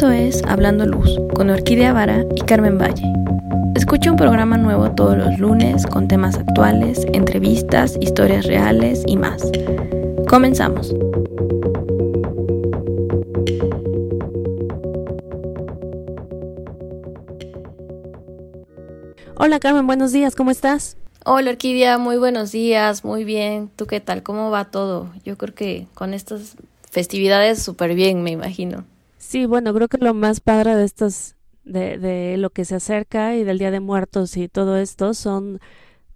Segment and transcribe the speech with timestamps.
[0.00, 3.04] Esto es Hablando Luz con Orquídea Vara y Carmen Valle.
[3.74, 9.42] Escucha un programa nuevo todos los lunes con temas actuales, entrevistas, historias reales y más.
[10.26, 10.94] Comenzamos.
[19.36, 20.96] Hola Carmen, buenos días, ¿cómo estás?
[21.26, 23.70] Hola Orquídea, muy buenos días, muy bien.
[23.76, 24.22] ¿Tú qué tal?
[24.22, 25.12] ¿Cómo va todo?
[25.26, 26.56] Yo creo que con estas
[26.90, 28.86] festividades súper bien, me imagino.
[29.30, 33.36] Sí, bueno, creo que lo más padre de estas, de, de lo que se acerca
[33.36, 35.60] y del Día de Muertos y todo esto son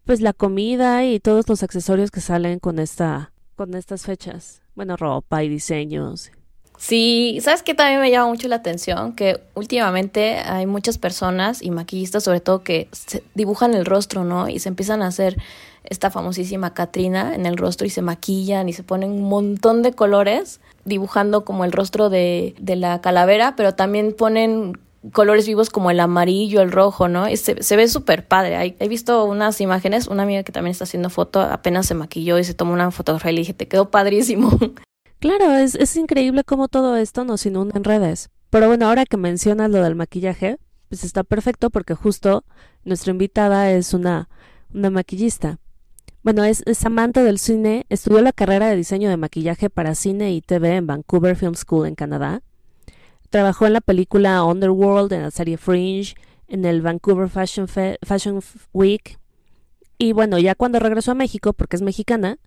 [0.05, 4.63] pues la comida y todos los accesorios que salen con esta, con estas fechas.
[4.75, 6.33] Bueno, ropa y diseños.
[6.77, 9.15] Sí, ¿sabes qué también me llama mucho la atención?
[9.15, 12.89] Que últimamente hay muchas personas y maquillistas sobre todo que
[13.37, 14.49] dibujan el rostro, ¿no?
[14.49, 15.37] Y se empiezan a hacer
[15.85, 19.93] esta famosísima Catrina en el rostro y se maquillan y se ponen un montón de
[19.93, 24.79] colores dibujando como el rostro de, de la calavera, pero también ponen
[25.13, 27.27] colores vivos como el amarillo, el rojo, ¿no?
[27.37, 28.77] se, se ve súper padre.
[28.79, 32.45] He visto unas imágenes, una amiga que también está haciendo foto, apenas se maquilló y
[32.45, 34.59] se tomó una fotografía y le dije, te quedó padrísimo.
[35.21, 38.29] Claro, es, es increíble cómo todo esto nos inunda en redes.
[38.51, 40.59] Pero bueno, ahora que mencionas lo del maquillaje,
[40.91, 42.45] pues está perfecto porque justo
[42.85, 44.29] nuestra invitada es una,
[44.75, 45.59] una maquillista.
[46.25, 50.41] Bueno, es, amante del cine, estudió la carrera de diseño de maquillaje para cine y
[50.41, 52.41] TV en Vancouver Film School en Canadá.
[53.29, 56.15] Trabajó en la película Underworld, en la serie Fringe,
[56.49, 58.41] en el Vancouver Fashion, Fashion
[58.73, 59.19] Week.
[59.99, 62.39] Y bueno, ya cuando regresó a México, porque es mexicana,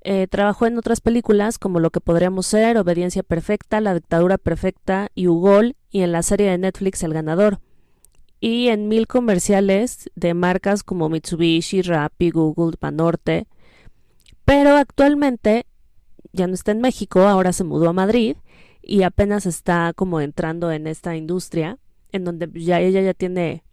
[0.00, 5.10] eh, trabajó en otras películas como Lo que podríamos ser, Obediencia Perfecta, La Dictadura Perfecta
[5.14, 7.60] y Ugol, y en la serie de Netflix El Ganador
[8.44, 13.46] y en mil comerciales de marcas como Mitsubishi, Rappi, Google, Panorte.
[14.44, 15.64] Pero actualmente
[16.34, 18.36] ya no está en México, ahora se mudó a Madrid
[18.82, 21.78] y apenas está como entrando en esta industria
[22.12, 23.64] en donde ya ella ya tiene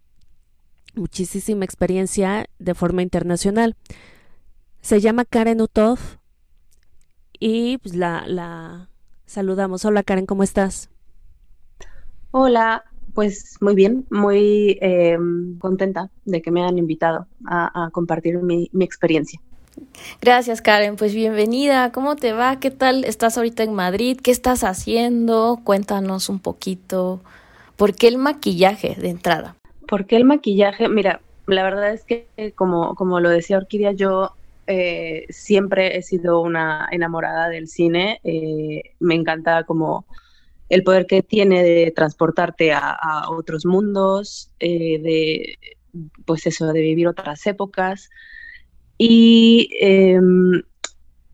[0.96, 3.76] muchísima experiencia de forma internacional.
[4.80, 6.00] Se llama Karen Utov
[7.42, 8.88] y pues la, la
[9.26, 9.84] saludamos.
[9.84, 10.90] Hola Karen, ¿cómo estás?
[12.32, 15.18] Hola, pues muy bien, muy eh,
[15.60, 19.40] contenta de que me hayan invitado a, compartir mi, experiencia.
[20.22, 20.96] Gracias, Karen.
[20.96, 21.92] Pues bienvenida.
[21.92, 22.60] ¿Cómo te va?
[22.60, 24.20] ¿Qué tal estás ahorita en Madrid?
[24.22, 25.60] ¿Qué estás haciendo?
[25.64, 27.22] Cuéntanos un poquito.
[27.78, 29.56] ¿Por qué el maquillaje de entrada?
[29.88, 30.88] ¿Por qué el maquillaje?
[30.90, 34.32] Mira, la verdad es que, como, como lo decía Orquídea, yo
[34.68, 38.20] eh, siempre he sido una enamorada del cine.
[38.24, 40.06] Eh, me encanta como
[40.72, 45.60] el poder que tiene de transportarte a, otros mundos, eh, de,
[46.26, 48.10] pues eso, de vivir otras épocas.
[48.98, 50.64] Y em,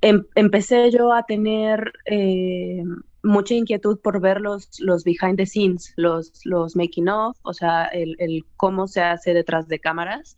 [0.01, 2.83] em, empecé yo a tener eh,
[3.21, 7.85] mucha inquietud por ver los, los behind the scenes, los, los making of, o sea,
[7.85, 10.35] el, el cómo se hace detrás de cámaras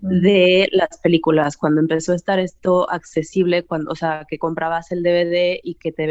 [0.00, 5.02] de las películas, cuando empezó a estar esto accesible, cuando, o sea, que comprabas el
[5.02, 6.06] DVD y que te,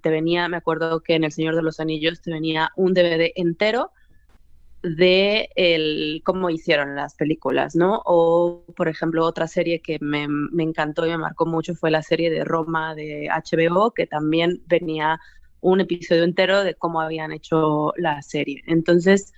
[0.00, 3.32] te venía, me acuerdo que en El Señor de los Anillos te venía un DVD
[3.36, 3.90] entero
[4.82, 8.02] de el, cómo hicieron las películas, ¿no?
[8.04, 12.02] O, por ejemplo, otra serie que me, me encantó y me marcó mucho fue la
[12.02, 15.18] serie de Roma de HBO, que también venía
[15.60, 18.62] un episodio entero de cómo habían hecho la serie.
[18.66, 19.32] Entonces,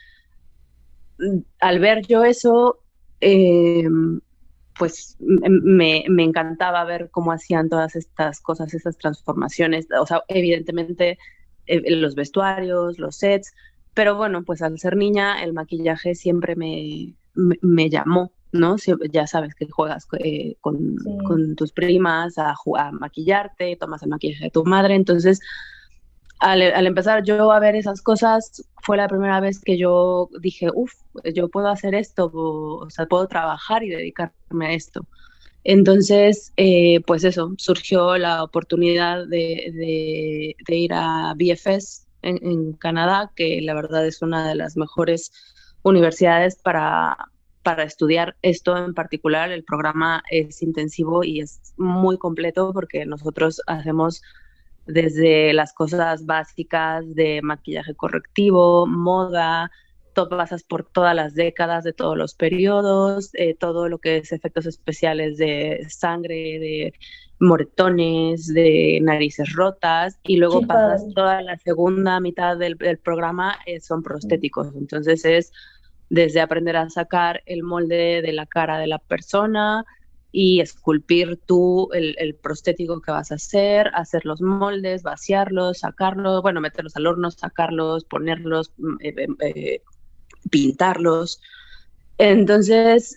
[1.60, 2.80] al ver yo eso,
[3.20, 3.88] eh,
[4.78, 11.18] pues me, encantaba ver cómo hacían todas estas cosas, estas transformaciones, o sea, evidentemente
[11.66, 13.54] eh, los vestuarios, los sets,
[13.94, 18.76] pero bueno, pues al ser niña el maquillaje siempre me, me, llamó, ¿no?
[19.10, 20.96] ya sabes que juegas eh, con,
[21.26, 25.40] con, tus primas a, a maquillarte, tomas el maquillaje de tu madre, entonces
[26.38, 30.92] al, empezar yo a ver esas cosas, fue la primera vez que yo dije, uff,
[31.34, 35.06] yo puedo hacer esto, o, sea, puedo trabajar y dedicarme a esto.
[35.64, 43.74] Entonces, eh, pues eso, surgió la oportunidad de, ir a BFS en, Canadá, que la
[43.74, 45.32] verdad es una de las mejores
[45.82, 47.16] universidades para,
[47.62, 49.50] para estudiar esto en particular.
[49.50, 54.22] El programa es intensivo y es muy completo porque nosotros hacemos
[54.86, 59.70] desde las cosas básicas de maquillaje correctivo, moda,
[60.24, 64.64] pasas por todas las décadas de todos los periodos, eh, todo lo que es efectos
[64.64, 66.94] especiales de sangre, de
[67.38, 74.02] moretones, de narices rotas, y luego pasas toda la segunda mitad del, programa, eh, son
[74.02, 74.74] prostéticos.
[74.74, 75.52] Entonces es
[76.08, 79.84] desde aprender a sacar el molde de la cara de la persona,
[80.38, 86.60] y esculpir tú el, prostético que vas a hacer, hacer los moldes, vaciarlos, sacarlos, bueno,
[86.60, 89.82] meterlos al horno, sacarlos, ponerlos, mm, eh, eh,
[90.50, 91.40] pintarlos.
[92.18, 93.16] Entonces,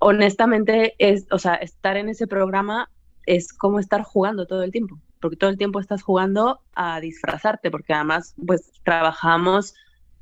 [0.00, 2.90] honestamente, es, o sea, estar en ese programa
[3.24, 7.70] es como estar jugando todo el tiempo, porque todo el tiempo estás jugando a disfrazarte,
[7.70, 9.72] porque además, pues, trabajamos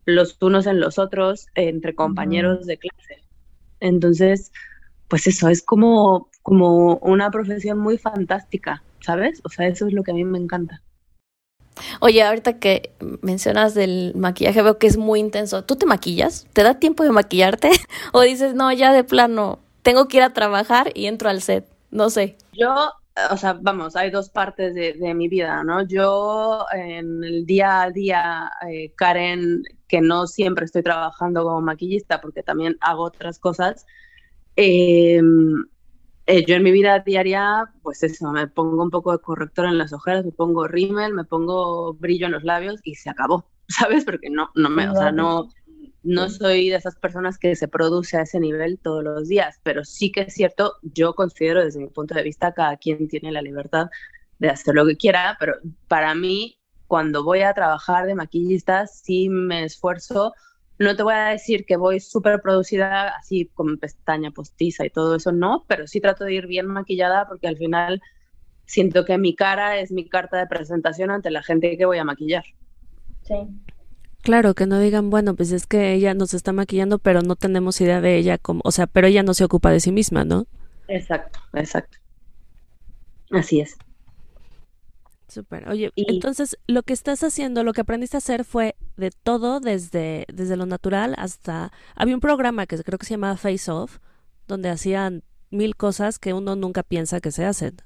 [0.04, 3.24] los unos en los otros entre compañeros de clase.
[3.80, 4.52] Entonces,
[5.08, 9.42] pues eso, es como, como una profesión muy fantástica, ¿sabes?
[9.44, 10.80] O sea, eso es lo que a mí me encanta.
[12.00, 15.62] Oye, ahorita que mencionas del maquillaje, veo que es muy intenso.
[15.64, 16.46] ¿Tú te maquillas?
[16.54, 17.70] ¿Te da tiempo de maquillarte?
[18.14, 21.66] ¿O dices, no, ya de plano, tengo que ir a trabajar y entro al set?
[21.90, 22.38] No sé.
[22.54, 22.92] Yo,
[23.30, 25.86] o sea, vamos, hay dos partes de, mi vida, ¿no?
[25.86, 32.22] Yo en el día a día, eh, Karen, que no siempre estoy trabajando como maquillista
[32.22, 33.84] porque también hago otras cosas,
[34.60, 35.66] Em,
[36.30, 39.78] eh, yo en mi vida diaria, pues eso, me pongo un poco de corrector en
[39.78, 44.04] las ojeras, me pongo rímel, me pongo brillo en los labios y se acabó, ¿sabes?
[44.04, 45.48] Porque no, no me, o sea, no,
[46.02, 49.86] no soy de esas personas que se produce a ese nivel todos los días, pero
[49.86, 53.40] sí que es cierto, yo considero desde mi punto de vista, cada quien tiene la
[53.40, 53.86] libertad
[54.38, 55.54] de hacer lo que quiera, pero
[55.88, 60.34] para mí, cuando voy a trabajar de maquillista, sí me esfuerzo
[60.78, 65.16] no te voy a decir que voy súper producida así con pestaña postiza y todo
[65.16, 68.00] eso, no, pero sí trato de ir bien maquillada porque al final
[68.66, 72.04] siento que mi cara es mi carta de presentación ante la gente que voy a
[72.04, 72.44] maquillar.
[73.22, 73.34] Sí.
[74.22, 77.80] Claro, que no digan, bueno, pues es que ella nos está maquillando, pero no tenemos
[77.80, 80.46] idea de ella, como, o sea, pero ella no se ocupa de sí misma, ¿no?
[80.86, 81.98] Exacto, exacto.
[83.30, 83.76] Así es.
[85.28, 85.68] Súper.
[85.68, 90.24] Oye, entonces lo que estás haciendo, lo que aprendiste a hacer fue de todo, desde,
[90.32, 91.70] desde lo natural hasta...
[91.94, 93.98] Había un programa que creo que se llamaba Face Off,
[94.46, 97.76] donde hacían mil cosas que uno nunca piensa que se hacen.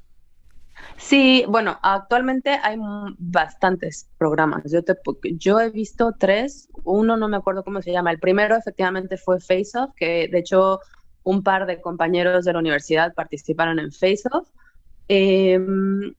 [0.96, 2.78] Sí, bueno, actualmente hay
[3.18, 4.62] bastantes programas.
[4.70, 4.96] Yo, te,
[5.36, 8.10] yo he visto tres, uno no me acuerdo cómo se llama.
[8.10, 10.80] El primero efectivamente fue Face Off, que de hecho
[11.24, 14.48] un par de compañeros de la universidad participaron en Face Off.
[15.08, 16.14] Em,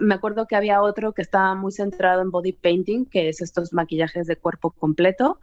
[0.00, 3.72] me acuerdo que había otro que estaba muy centrado en body painting, que es estos
[3.72, 5.38] maquillajes de cuerpo completo.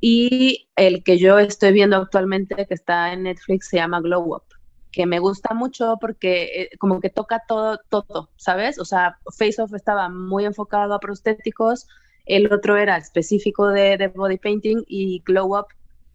[0.00, 4.44] Y el que yo estoy viendo actualmente, que está en Netflix, se llama Glow Up,
[4.92, 8.78] que me gusta mucho porque eh, como que toca todo, todo, ¿sabes?
[8.78, 11.86] O sea, Face Off estaba muy enfocado a prostéticos,
[12.26, 15.66] el otro era específico de, de body painting y Glow Up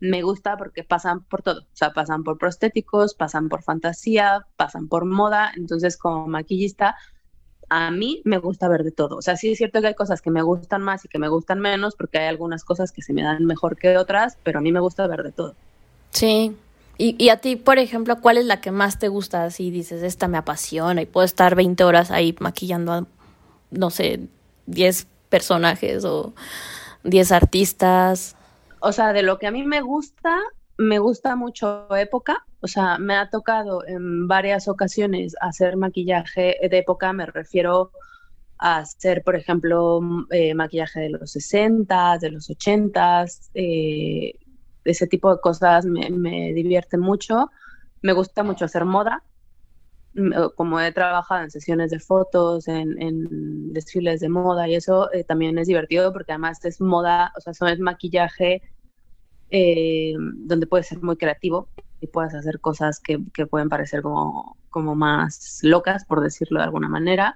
[0.02, 4.88] me gusta porque pasan por todo, o sea, pasan por prostéticos, pasan por fantasía, pasan
[4.88, 6.98] por moda, entonces como maquillista
[7.74, 9.16] a mí me gusta ver de todo.
[9.16, 11.30] O sea, sí es cierto que hay cosas que me gustan más y que me
[11.30, 14.62] gustan menos, porque hay algunas cosas que se me dan mejor que otras, pero a
[14.62, 15.56] mí me gusta ver de todo.
[16.10, 16.54] Sí.
[16.98, 19.46] Y, y a ti, por ejemplo, ¿cuál es la que más te gusta?
[19.46, 23.06] Así dices, esta me apasiona y puedo estar 20 horas ahí maquillando a,
[23.72, 24.20] no sé,
[24.66, 26.34] 10 personajes o
[27.06, 28.36] 10 artistas.
[28.82, 30.38] O sea, de lo que a mí me gusta,
[30.82, 36.78] me gusta mucho época, o sea, me ha tocado en varias ocasiones hacer maquillaje de
[36.78, 37.92] época, me refiero
[38.58, 40.00] a hacer, por ejemplo,
[40.32, 44.34] eh, maquillaje de los 60, de los 80, eh,
[44.84, 47.52] ese tipo de cosas me, divierten mucho.
[48.02, 49.24] Me gusta mucho hacer moda,
[50.56, 55.58] como he trabajado en sesiones de fotos, en, desfiles de moda y eso eh, también
[55.58, 58.62] es divertido porque además es moda, o sea, eso es maquillaje
[59.52, 61.68] eh, donde puedes ser muy creativo
[62.00, 66.90] y puedes hacer cosas que, pueden parecer como, como más locas, por decirlo de alguna
[66.90, 67.36] manera.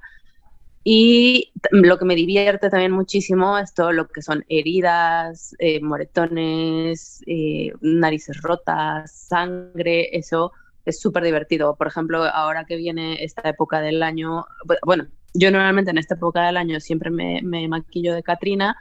[0.84, 7.22] Y lo que me divierte también muchísimo es todo lo que son heridas, eh, moretones,
[7.26, 10.52] eh, narices rotas, sangre, eso
[10.86, 11.76] es súper divertido.
[11.76, 14.46] Por ejemplo, ahora que viene esta época del año,
[14.86, 18.78] bueno, yo normalmente en esta época del año siempre me, me maquillo de Katrina,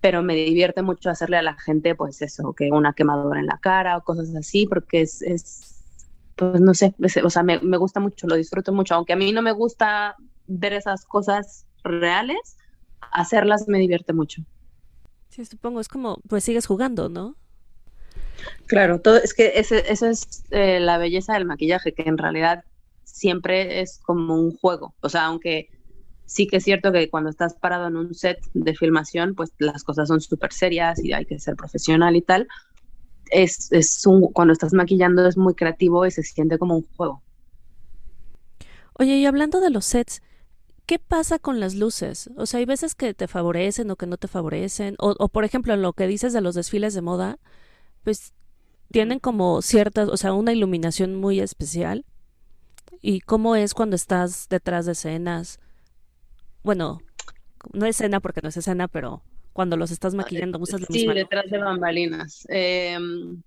[0.00, 3.58] pero me divierte mucho hacerle a la gente, pues eso, que una quemadura en la
[3.58, 5.74] cara o cosas así, porque es, es
[6.36, 9.32] pues no sé, o sea, me, me, gusta mucho, lo disfruto mucho, aunque a mí
[9.32, 10.14] no me gusta
[10.46, 12.56] ver esas cosas reales,
[13.10, 14.42] hacerlas me divierte mucho.
[15.30, 17.36] Sí, supongo, es como, pues sigues jugando, ¿no?
[18.66, 22.64] Claro, todo, es que ese, eso es eh, la belleza del maquillaje, que en realidad
[23.02, 25.70] siempre es como un juego, o sea, aunque
[26.28, 29.82] sí que es cierto que cuando estás parado en un set de filmación, pues las
[29.82, 32.46] cosas son súper serias y hay que ser profesional y tal.
[33.30, 37.22] Es, es un, cuando estás maquillando es muy creativo y se siente como un juego.
[38.94, 40.22] Oye, y hablando de los sets,
[40.86, 42.30] ¿qué pasa con las luces?
[42.36, 44.96] O sea, hay veces que te favorecen o que no te favorecen.
[44.98, 47.38] O, o por ejemplo, lo que dices de los desfiles de moda,
[48.04, 48.32] pues
[48.90, 52.04] tienen como ciertas, o sea, una iluminación muy especial
[53.00, 55.60] ¿Y cómo es cuando estás detrás de escenas?
[56.68, 57.00] Bueno,
[57.72, 59.22] no escena porque no es escena, pero
[59.54, 62.46] cuando los estás maquillando, usas la sí, Sí, detrás de bambalinas.
[62.50, 63.42] Em,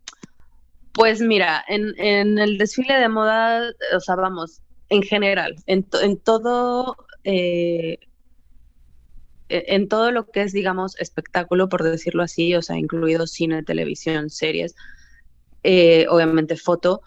[0.91, 6.17] pues mira, en, en, el desfile de moda, o sea, vamos, en general, en, en
[6.17, 7.99] todo, eh,
[9.49, 13.61] e, en todo lo que es, digamos, espectáculo, por decirlo así, o sea, incluido cine,
[13.61, 14.73] televisión, series,
[15.61, 17.03] eh, obviamente foto,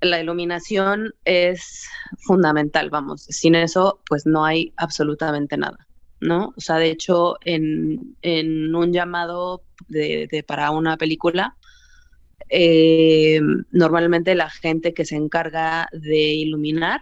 [0.00, 1.88] la iluminación es
[2.18, 5.86] fundamental, vamos, sin eso, pues no hay absolutamente nada.
[6.20, 6.52] ¿no?
[6.56, 11.56] O sea, de hecho, en, en un llamado de, para una película,
[12.48, 13.40] eh,
[13.70, 17.00] normalmente la gente que se encarga de iluminar,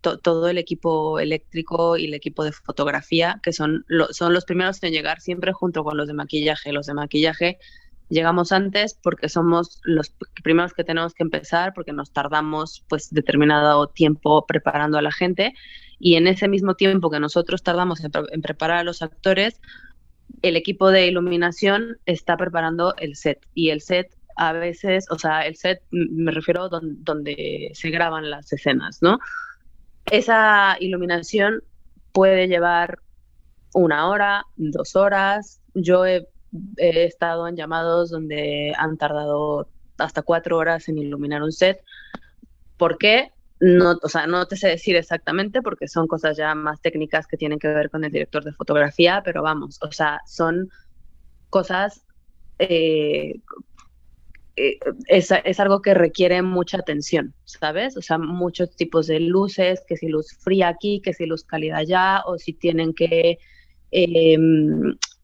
[0.00, 4.92] todo el equipo eléctrico y el equipo de fotografía, que son, son los primeros en
[4.92, 6.72] llegar siempre junto con los de maquillaje.
[6.72, 7.58] Los de maquillaje
[8.10, 13.86] llegamos antes porque somos los primeros que tenemos que empezar, porque nos tardamos pues determinado
[13.88, 15.54] tiempo preparando a la gente
[15.98, 19.60] y en ese mismo tiempo que nosotros tardamos en, preparar a los actores,
[20.42, 25.46] el equipo de iluminación está preparando el set y el set a veces, o sea,
[25.46, 29.18] el set me refiero donde, donde se graban las escenas, ¿no?
[30.06, 31.62] Esa iluminación
[32.12, 32.98] puede llevar
[33.74, 35.60] una hora, dos horas.
[35.74, 36.26] Yo he,
[36.76, 41.82] he, estado en llamados donde han tardado hasta cuatro horas en iluminar un set.
[42.76, 43.32] ¿Por qué?
[43.60, 47.36] No, o sea, no te sé decir exactamente porque son cosas ya más técnicas que
[47.36, 50.70] tienen que ver con el director de fotografía, pero vamos, o sea, son
[51.50, 52.02] cosas,
[52.58, 53.34] eh,
[54.56, 54.78] eh,
[55.08, 57.98] es, es, algo que requiere mucha atención, ¿sabes?
[57.98, 61.76] O sea, muchos tipos de luces, que si luz fría aquí, que si luz cálida
[61.78, 63.38] allá, o si tienen que
[63.92, 64.36] eh,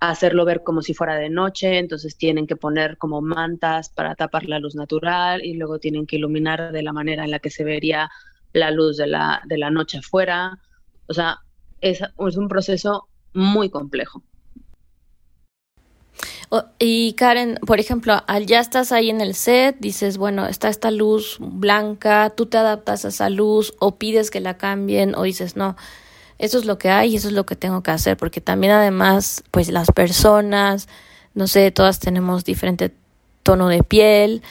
[0.00, 4.44] hacerlo ver como si fuera de noche, entonces tienen que poner como mantas para tapar
[4.46, 7.64] la luz natural y luego tienen que iluminar de la manera en la que se
[7.64, 8.11] vería
[8.52, 10.58] la luz de la, de la noche afuera.
[11.08, 11.38] O sea,
[11.80, 14.23] es, es un proceso muy complejo.
[16.78, 20.90] y Karen, por ejemplo, al ya estás ahí en el set, dices, bueno, está esta
[20.90, 25.56] luz blanca, tú te adaptas a esa luz o pides que la cambien o dices,
[25.56, 25.76] no,
[26.38, 28.73] eso es lo que hay y eso es lo que tengo que hacer, porque también
[28.73, 30.88] además, pues las personas,
[31.35, 32.93] no sé, todas tenemos diferente
[33.43, 34.43] tono de piel,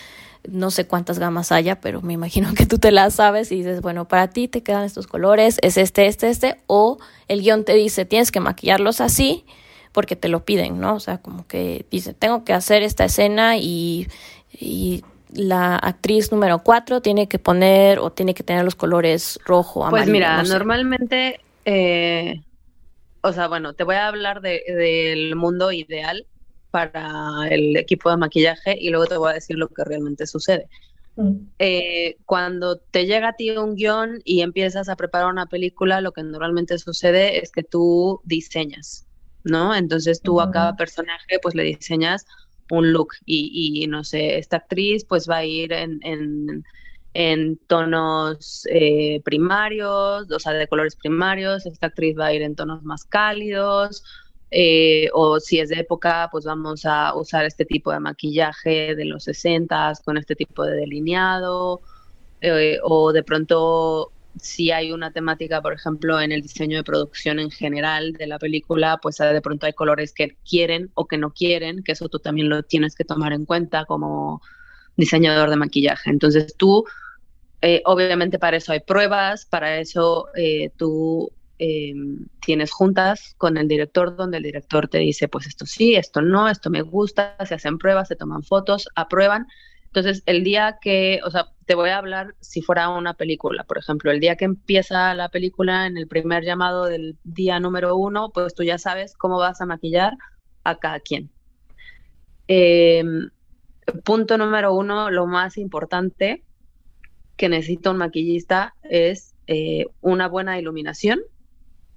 [0.47, 3.81] no sé cuántas gamas haya, pero me imagino que tú te las sabes y dices,
[3.81, 7.73] bueno, para ti te quedan estos colores, es este, este, este, o el guion te
[7.73, 9.45] dice, tienes que maquillarlos así
[9.91, 10.95] porque te lo piden, ¿no?
[10.95, 14.07] O sea, como que dice, tengo que hacer esta escena y,
[14.51, 19.85] y la actriz número cuatro tiene que poner o tiene que tener los colores rojo,
[19.85, 20.03] amarillo.
[20.03, 22.41] Pues mira, normalmente eh,
[23.21, 26.27] o sea, bueno, te voy a hablar del mundo ideal
[26.69, 30.69] para el equipo de maquillaje y luego te voy a decir lo que realmente sucede.
[31.15, 31.47] Mm.
[31.59, 36.11] Eh, cuando te llega a ti un guion y empiezas a preparar una película, lo
[36.11, 39.07] que normalmente sucede es que tú diseñas,
[39.43, 39.73] ¿no?
[39.73, 42.25] Entonces tú a cada personaje pues le diseñas
[42.69, 46.63] un look y, y no sé, esta actriz pues va a ir en, en
[47.15, 52.55] en tonos eh, primarios, o sea, de colores primarios, esta actriz va a ir en
[52.55, 54.03] tonos más cálidos,
[54.51, 59.05] eh, o si es de época, pues vamos a usar este tipo de maquillaje de
[59.05, 61.79] los 60 con este tipo de delineado,
[62.41, 67.39] eh, o de pronto si hay una temática, por ejemplo, en el diseño de producción
[67.39, 71.31] en general de la película, pues de pronto hay colores que quieren o que no
[71.31, 74.41] quieren, que eso tú también lo tienes que tomar en cuenta como
[74.97, 76.09] diseñador de maquillaje.
[76.09, 76.83] Entonces tú
[77.67, 83.67] eh, obviamente para eso hay pruebas, para eso eh, tú em, tienes juntas con el
[83.67, 87.55] director donde el director te dice, pues esto sí, esto no, esto me gusta, se
[87.55, 89.47] hacen pruebas, se toman fotos, aprueban.
[89.85, 93.79] Entonces, el día que, o sea, te voy a hablar si fuera una película, por
[93.79, 98.29] ejemplo, el día que empieza la película, en el primer llamado del día número uno,
[98.31, 100.13] pues tú ya sabes cómo vas a maquillar
[100.63, 101.31] a cada quien.
[102.47, 103.31] Em,
[104.03, 106.43] punto número uno, lo más importante
[107.37, 111.19] que necesita un maquillista es eh, una buena iluminación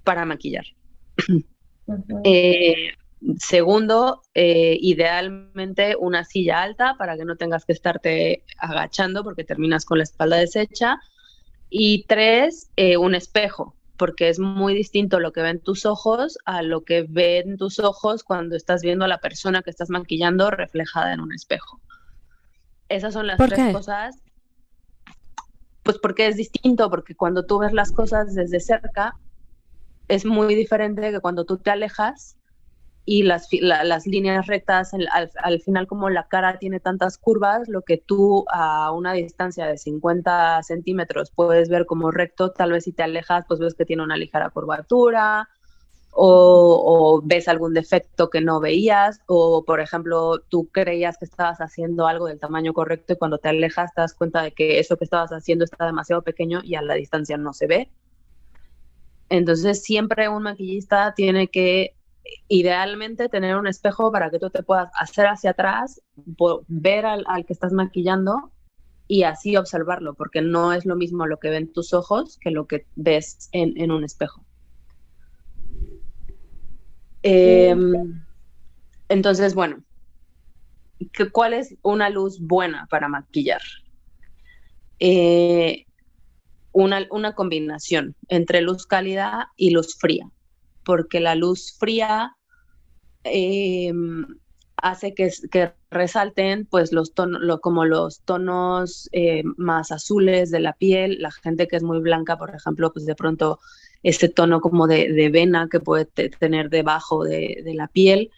[0.04, 0.64] para maquillar.
[2.23, 2.92] Eh,
[3.38, 9.87] segundo, eh, idealmente una silla alta para que no tengas que estarte agachando porque terminas
[9.87, 10.99] con la espalda deshecha.
[11.71, 16.83] Y tres, un espejo, porque es muy distinto lo que ven tus ojos a lo
[16.83, 21.21] que ven tus ojos cuando estás viendo a la persona que estás maquillando reflejada en
[21.21, 21.80] un espejo.
[22.88, 24.16] Esas son las tres cosas
[25.88, 29.16] pues porque es distinto, porque cuando tú ves las cosas desde cerca
[30.07, 32.37] es muy diferente que cuando tú te alejas
[33.07, 37.97] y las, las líneas rectas, al, final como la cara tiene tantas curvas, lo que
[37.97, 43.04] tú a una distancia de 50 centímetros puedes ver como recto, tal vez si te
[43.04, 45.49] alejas, pues ves que tiene una ligera curvatura
[46.12, 52.07] o, ves algún defecto que no veías o, por ejemplo, tú creías que estabas haciendo
[52.07, 55.05] algo del tamaño correcto y cuando te alejas te das cuenta de que eso que
[55.05, 57.91] estabas haciendo está demasiado pequeño y a la distancia no se ve.
[59.29, 61.95] Entonces siempre un maquillista tiene que
[62.49, 66.00] idealmente tener un espejo para que tú te puedas hacer hacia atrás,
[66.67, 68.53] ver al, que estás maquillando
[69.07, 72.67] y así observarlo, porque no es lo mismo lo que ven tus ojos que lo
[72.67, 74.45] que ves en, un espejo.
[77.22, 78.22] Em,
[79.08, 79.82] entonces, bueno,
[81.32, 83.62] ¿cuál es una luz buena para maquillar?
[84.98, 85.84] Eh,
[86.72, 90.28] una, una combinación entre luz cálida y luz fría
[90.88, 92.34] porque la luz fría
[93.25, 93.92] eh,
[94.78, 95.30] hace que,
[95.90, 101.68] resalten pues los tonos, como los tonos eh, más azules de la piel, la gente
[101.68, 103.58] que es muy blanca, por ejemplo, pues de pronto
[104.02, 108.31] este tono como de, vena que puede tener debajo de, de, la piel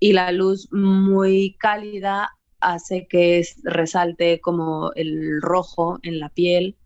[0.00, 6.76] y la luz muy cálida hace que resalte como el rojo en la piel.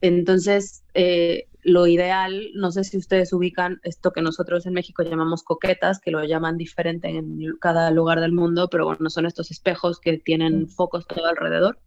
[0.00, 5.44] Entonces, eh, lo ideal, no sé si ustedes ubican esto que nosotros en México llamamos
[5.44, 10.00] coquetas, que lo llaman diferente en cada lugar del mundo, pero bueno, son estos espejos
[10.00, 11.78] que tienen focos todo alrededor.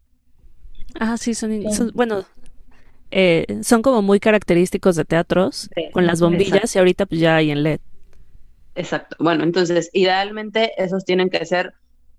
[0.97, 1.51] Ah, sí, son,
[1.93, 2.23] bueno,
[3.11, 7.51] eh, son como muy característicos de teatros, con las bombillas y ahorita pues ya hay
[7.51, 7.79] en LED.
[8.75, 9.15] Exacto.
[9.19, 11.73] Bueno, entonces, idealmente esos tienen que ser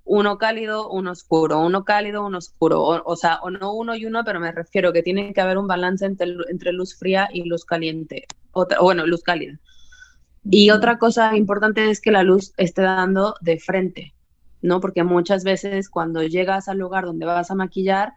[0.04, 4.22] uno cálido, uno oscuro, uno cálido, uno oscuro, o, sea, o no uno y uno,
[4.24, 7.64] pero me refiero que tiene que haber un balance entre, entre luz fría y luz
[7.64, 9.58] caliente, otra, bueno, luz cálida.
[10.48, 14.14] Y otra cosa importante es que la luz esté dando de frente,
[14.62, 14.80] ¿no?
[14.80, 18.12] Porque muchas veces cuando llegas al lugar donde vas a maquillar,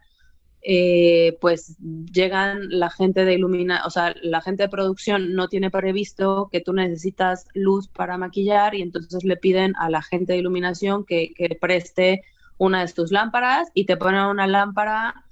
[0.62, 5.70] eh, pues llegan la gente de ilumina, o sea, la gente de producción no tiene
[5.70, 10.38] previsto que tú necesitas luz para maquillar y entonces le piden a la gente de
[10.38, 12.22] iluminación que, preste
[12.58, 15.24] una de tus lámparas y te ponen una lámpara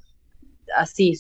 [0.76, 1.14] así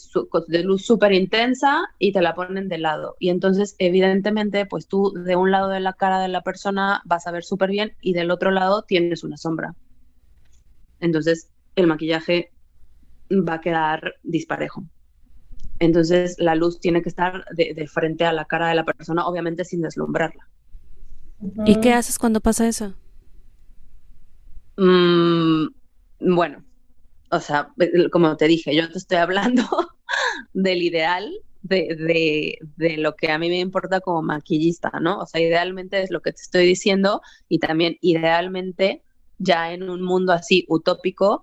[0.48, 3.16] de luz súper intensa y te la ponen de lado.
[3.18, 7.26] Y entonces, evidentemente, pues tú de un lado de la cara de la persona vas
[7.26, 9.74] a ver súper bien y del otro lado tienes una sombra.
[11.00, 12.52] Entonces, el maquillaje
[13.30, 14.84] va a quedar disparejo.
[15.78, 19.64] Entonces la luz tiene que estar de, frente a la cara de la persona, obviamente
[19.64, 20.48] sin deslumbrarla.
[21.66, 22.94] ¿Y qué haces cuando pasa eso?
[24.76, 25.66] Mm,
[26.34, 26.64] bueno,
[27.30, 27.72] o sea,
[28.10, 29.62] como te dije, yo te estoy hablando
[30.52, 31.30] del ideal
[31.62, 35.18] de, de, lo que a mí me importa como maquillista, ¿no?
[35.18, 39.02] O sea, idealmente es lo que te estoy diciendo y también idealmente
[39.38, 41.42] ya en un mundo así utópico,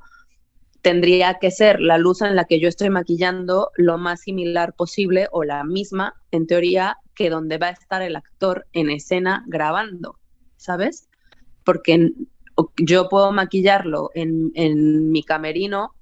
[0.85, 5.27] tendría que ser la luz en la que yo estoy maquillando lo más similar posible
[5.31, 10.19] o la misma, en teoría, que donde va a estar el actor en escena grabando,
[10.57, 11.09] ¿sabes?
[11.63, 12.11] Porque
[12.77, 15.95] yo puedo maquillarlo en, mi camerino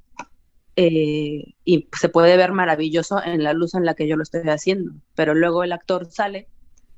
[0.76, 4.50] eh, y se puede ver maravilloso en la luz en la que yo lo estoy
[4.50, 6.50] haciendo, pero luego el actor sale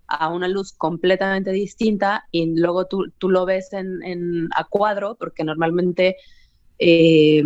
[0.08, 6.16] a una luz completamente distinta y luego tú, lo ves en, a cuadro, porque normalmente
[6.80, 7.44] eh,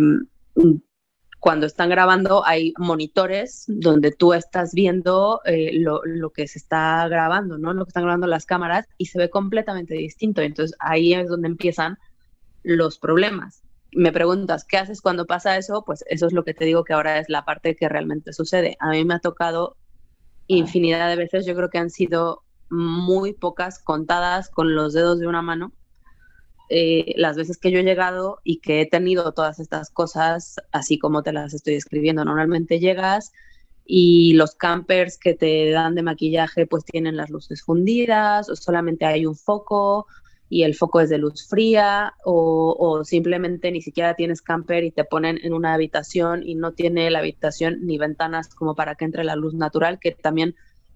[1.40, 7.56] cuando están grabando hay monitores donde tú estás viendo eh, lo, que se está grabando,
[7.56, 7.72] ¿no?
[7.72, 10.42] Lo que están grabando las cámaras y se ve completamente distinto.
[10.42, 11.96] Entonces ahí es donde empiezan
[12.62, 13.62] los problemas.
[13.92, 15.82] Me preguntas, ¿qué haces cuando pasa eso?
[15.84, 18.76] Pues eso es lo que te digo que ahora es la parte que realmente sucede.
[18.78, 19.76] A mí me ha tocado
[20.46, 25.26] infinidad de veces, yo creo que han sido muy pocas contadas con los dedos de
[25.26, 25.72] una mano
[26.72, 31.00] eh, las veces que yo he llegado y que he tenido todas estas cosas, así
[31.00, 32.24] como te las estoy escribiendo.
[32.24, 33.32] Normalmente llegas
[33.84, 39.04] y los campers que te dan de maquillaje pues tienen las luces fundidas o solamente
[39.04, 40.06] hay un foco
[40.48, 45.02] y el foco es de luz fría o, simplemente ni siquiera tienes camper y te
[45.02, 49.24] ponen en una habitación y no tiene la habitación ni ventanas como para que entre
[49.24, 50.54] la luz natural, que también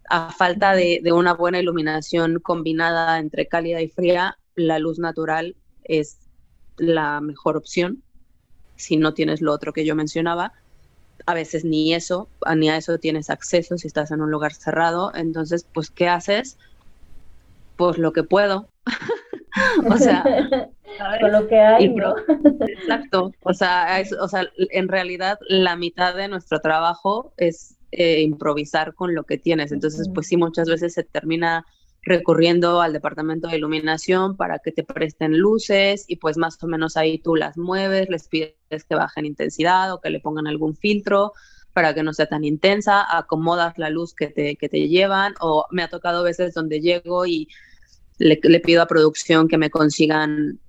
[0.09, 6.19] a falta de una buena iluminación combinada entre cálida y fría, la luz natural es
[6.77, 8.03] la mejor opción
[8.77, 10.53] si no tienes lo otro que yo mencionaba.
[11.27, 15.13] A veces ni eso, ni a eso tienes acceso si estás en un lugar cerrado.
[15.15, 16.59] Entonces, pues, ¿qué haces?
[17.77, 18.69] Pues lo que puedo.
[19.91, 20.25] o sea,
[21.21, 21.95] con lo que hay,
[22.69, 23.33] Exacto.
[23.43, 29.15] O sea, o sea, en realidad la mitad de nuestro trabajo es eh, improvisar con
[29.15, 29.73] lo que tienes.
[29.73, 31.65] Entonces, pues sí, muchas veces se termina
[32.05, 36.97] recurriendo al departamento de iluminación para que te presten luces y pues más o menos
[36.97, 38.55] ahí tú las mueves, les pides
[38.89, 41.33] que bajen intensidad o que le pongan algún filtro
[41.73, 45.67] para que no sea tan intensa, acomodas la luz que te, que te llevan o
[45.71, 47.49] me ha tocado veces donde llego y
[48.19, 50.61] le, le pido a producción que me consigan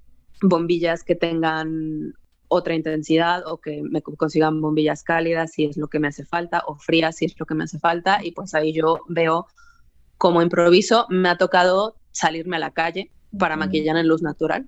[0.42, 2.14] bombillas que tengan
[2.48, 6.64] otra intensidad o que me consigan bombillas cálidas si es lo que me hace falta
[6.68, 9.48] o frías si es lo que me hace falta y pues ahí yo veo
[10.18, 14.68] como improviso me ha tocado salirme a la calle para maquillar en luz natural,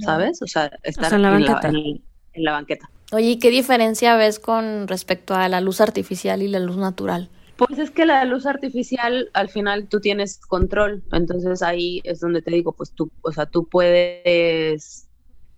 [0.00, 0.42] ¿sabes?
[0.42, 1.68] O sea, estar en, la banqueta.
[1.68, 2.02] en,
[2.34, 2.90] la banqueta.
[3.12, 7.30] Oye, ¿qué diferencia ves con respecto a la luz artificial y la luz natural?
[7.56, 12.42] Pues es que la luz artificial al final tú tienes control, entonces ahí es donde
[12.42, 15.08] te digo, pues tú, o sea, tú puedes,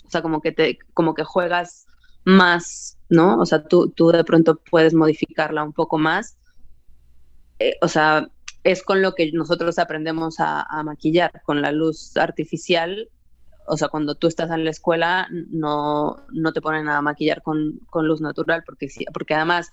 [0.05, 1.87] o sea, como que te, como que juegas
[2.25, 3.39] más, ¿no?
[3.39, 6.37] O sea, tú, tú de pronto puedes modificarla un poco más.
[7.59, 8.29] Eh, o sea,
[8.67, 13.09] es con lo que nosotros aprendemos a, maquillar, con la luz artificial.
[13.69, 17.81] O sea, cuando tú estás en la escuela no, no te ponen a maquillar con,
[17.95, 19.71] luz natural, porque, porque además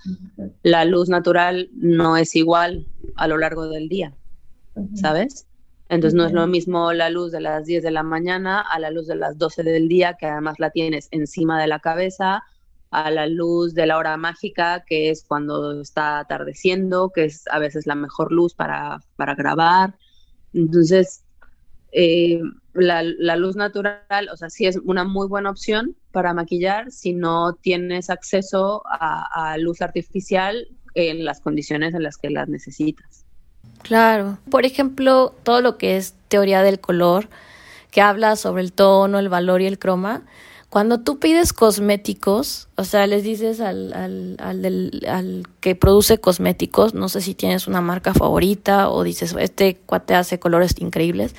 [0.61, 4.13] la luz natural no es igual a lo largo del día,
[4.93, 5.47] ¿sabes?
[5.89, 8.91] Entonces no es lo mismo la luz de las 10 de la mañana a la
[8.91, 12.43] luz de las 12 del día, que además la tienes encima de la cabeza,
[12.93, 17.57] a la luz de la hora mágica, que es cuando está atardeciendo, que es a
[17.57, 19.95] veces la mejor luz para, grabar.
[20.53, 21.23] Entonces,
[21.91, 22.39] eh,
[22.75, 23.01] la,
[23.35, 28.11] luz natural, o sea, sí es una muy buena opción para maquillar si no tienes
[28.11, 33.25] acceso a, a luz artificial en las condiciones en las que las necesitas.
[33.81, 34.37] Claro.
[34.51, 37.27] Por ejemplo, todo lo que es teoría del color,
[37.89, 40.21] que habla sobre el tono, el valor y el croma,
[40.73, 46.95] cuando tú pides cosméticos, o sea, les dices al, al, al, al, que produce cosméticos,
[46.95, 51.35] no sé si tienes una marca favorita o dices, este cuate hace colores increíbles,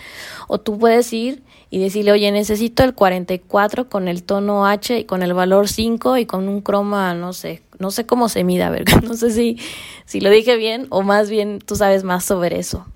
[0.46, 5.04] o tú puedes ir y decirle, oye, necesito el 44 con el tono H y
[5.04, 8.70] con el valor 5 y con un croma, no sé, no sé cómo se mida,
[8.70, 9.02] ¿verdad?
[9.02, 9.58] No sé si,
[10.04, 12.86] si lo dije bien o más bien tú sabes más sobre eso.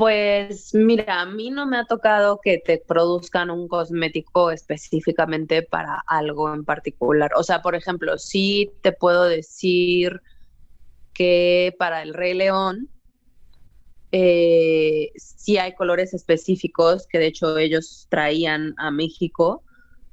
[0.00, 6.02] Pues mira, a mí no me ha tocado que te produzcan un cosmético específicamente para
[6.06, 7.32] algo en particular.
[7.36, 10.22] O sea, por ejemplo, sí te puedo decir
[11.12, 12.88] que para el Rey León
[14.10, 19.64] eh, sí hay colores específicos que de hecho ellos traían a México,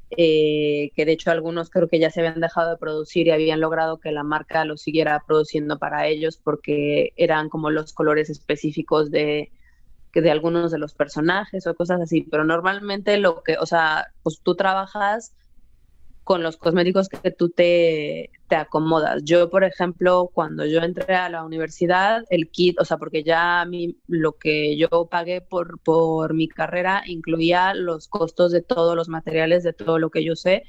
[0.10, 3.62] eh, que de hecho algunos creo que ya se habían dejado de producir y habían
[3.62, 9.12] logrado que la marca lo siguiera produciendo para ellos porque eran como los colores específicos
[9.12, 9.50] de
[10.13, 14.41] de algunos de los personajes o cosas así, pero normalmente lo que, o sea, pues
[14.41, 15.34] tú trabajas
[16.24, 19.24] con los cosméticos que tú te, te acomodas.
[19.24, 23.62] Yo, por ejemplo, cuando yo entré a la universidad, el kit, o sea, porque ya
[23.62, 28.93] a mí lo que yo pagué por, por mi carrera incluía los costos de todos
[28.96, 30.63] los materiales, de todo lo que yo sé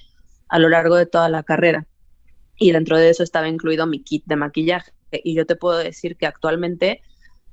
[0.48, 1.88] a lo largo de toda la carrera.
[2.56, 4.92] Y dentro de eso estaba incluido mi kit de maquillaje.
[5.10, 7.02] Y yo te puedo decir que actualmente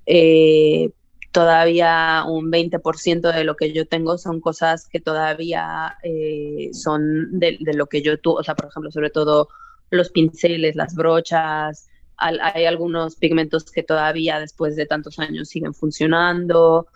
[0.06, 0.92] eh,
[1.36, 7.58] todavía un 20% de lo que yo tengo son cosas que todavía eh, son de,
[7.74, 9.50] lo que yo tuve, o sea, por ejemplo, sobre todo
[9.90, 16.88] los pinceles, las brochas, hay algunos pigmentos que todavía después de tantos años siguen funcionando.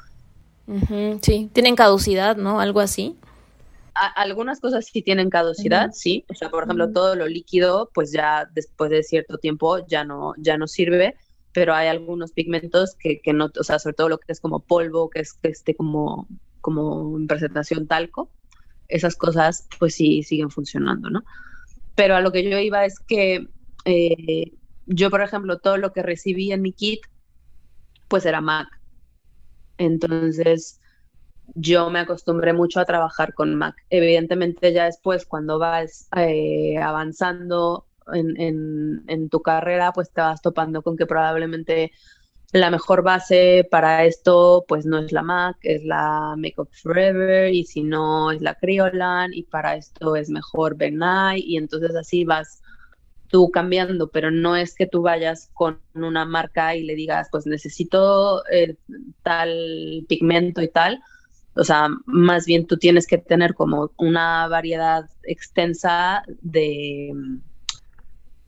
[1.21, 2.61] sí, tienen caducidad, ¿no?
[2.61, 3.17] Algo así.
[4.15, 6.23] algunas cosas sí tienen caducidad, sí.
[6.29, 10.33] O sea, por ejemplo, todo lo líquido, pues ya después de cierto tiempo ya no,
[10.37, 11.17] ya no sirve
[11.53, 14.61] pero hay algunos pigmentos que, que, no, o sea, sobre todo lo que es como
[14.61, 16.27] polvo, que es que como,
[16.61, 18.31] como en presentación talco,
[18.87, 21.23] esas cosas pues sí siguen funcionando, ¿no?
[21.95, 23.47] Pero a lo que yo iba es que
[23.85, 24.53] eh,
[24.85, 27.01] yo, por ejemplo, todo lo que recibí en mi kit,
[28.07, 28.67] pues era MAC.
[29.77, 30.81] Entonces,
[31.55, 33.75] yo me acostumbré mucho a trabajar con MAC.
[33.89, 40.97] Evidentemente, ya después, cuando vas eh, avanzando en, tu carrera, pues te vas topando con
[40.97, 41.91] que probablemente
[42.51, 47.63] la mejor base para esto, pues no es la MAC, es la Makeup Forever, y
[47.65, 50.99] si no es la Criolan, y para esto es mejor Ben
[51.35, 52.61] y entonces así vas
[53.29, 57.45] tú cambiando, pero no es que tú vayas con una marca y le digas, pues
[57.45, 58.75] necesito eh,
[59.23, 61.01] tal pigmento y tal.
[61.55, 67.13] O sea, más bien tú tienes que tener como una variedad extensa de,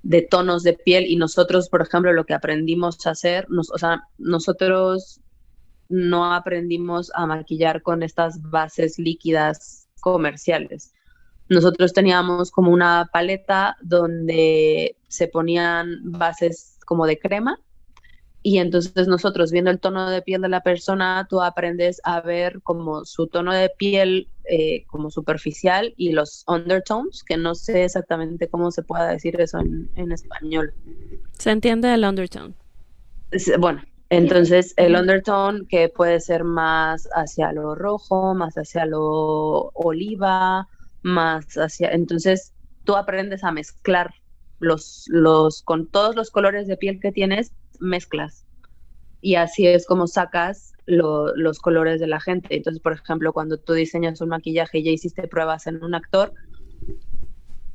[0.04, 4.08] de tonos de piel y nosotros, por ejemplo, lo que aprendimos a hacer, o sea,
[4.18, 5.22] nosotros
[5.90, 10.94] no aprendimos a maquillar con estas bases líquidas comerciales.
[11.50, 17.60] Nosotros teníamos como una paleta donde se ponían bases como de crema
[18.44, 22.62] y entonces nosotros viendo el tono de piel de la persona, tú aprendes a ver
[22.64, 28.48] como su tono de piel eh, como superficial y los undertones, que no sé exactamente
[28.48, 30.74] cómo se pueda decir eso en, español.
[31.34, 32.56] Se entiende el undertone.
[33.60, 40.68] Bueno, entonces el undertone que puede ser más hacia lo rojo, más hacia lo oliva,
[41.04, 41.92] más hacia...
[41.92, 44.12] Entonces tú aprendes a mezclar
[44.58, 47.52] los, los, con todos los colores de piel que tienes,
[47.82, 48.46] mezclas.
[49.20, 52.56] Y así es como sacas los colores de la gente.
[52.56, 56.34] Entonces, por ejemplo, cuando tú diseñas un maquillaje y ya hiciste pruebas en un actor,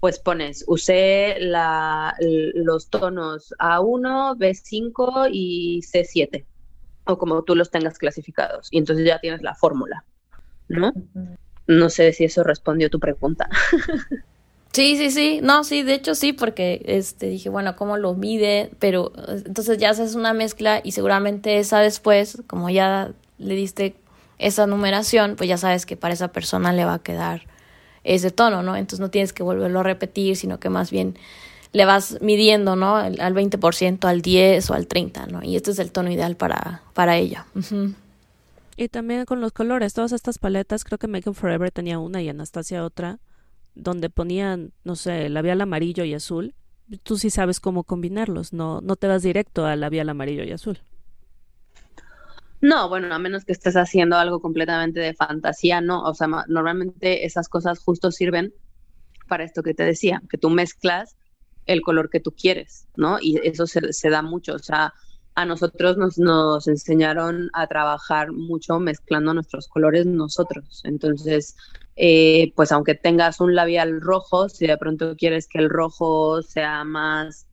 [0.00, 6.44] pues pones, usé la, los tonos A1, B5 y C7,
[7.06, 8.68] o como tú los tengas clasificados.
[8.70, 10.04] Y entonces ya tienes la fórmula,
[10.68, 10.92] ¿no?
[11.66, 13.48] No sé si eso respondió tu pregunta.
[14.76, 15.40] Sí, sí, sí.
[15.42, 18.70] No, sí, de hecho sí, porque este dije, bueno, ¿cómo lo mide?
[18.78, 19.10] Pero
[19.46, 23.96] entonces ya haces una mezcla y seguramente esa después, como ya le diste
[24.36, 27.46] esa numeración, pues ya sabes que para esa persona le va a quedar
[28.04, 28.76] ese tono, ¿no?
[28.76, 31.18] Entonces no tienes que volverlo a repetir, sino que más bien
[31.72, 32.96] le vas midiendo, ¿no?
[32.96, 35.42] Al 20%, al 10 o al 30, ¿no?
[35.42, 37.46] Y este es el tono ideal para, para ella.
[38.76, 42.28] Y también con los colores, todas estas paletas, creo que Make Forever tenía una y
[42.28, 43.20] Anastasia otra
[43.76, 46.54] donde ponían, no sé, labial amarillo y azul,
[47.02, 50.80] tú sí sabes cómo combinarlos, no, no te vas directo al labial amarillo y azul.
[52.60, 56.02] No, bueno, a menos que estés haciendo algo completamente de fantasía, no.
[56.02, 58.52] O sea, normalmente esas cosas justo sirven
[59.28, 61.16] para esto que te decía, que tú mezclas
[61.66, 63.18] el color que tú quieres, ¿no?
[63.20, 64.54] Y eso se, se da mucho.
[64.54, 64.94] O sea,
[65.36, 70.80] a nosotros nos, nos enseñaron a trabajar mucho mezclando nuestros colores nosotros.
[70.84, 71.54] Entonces,
[71.94, 76.84] eh, pues aunque tengas un labial rojo, si de pronto quieres que el rojo sea
[76.84, 77.46] más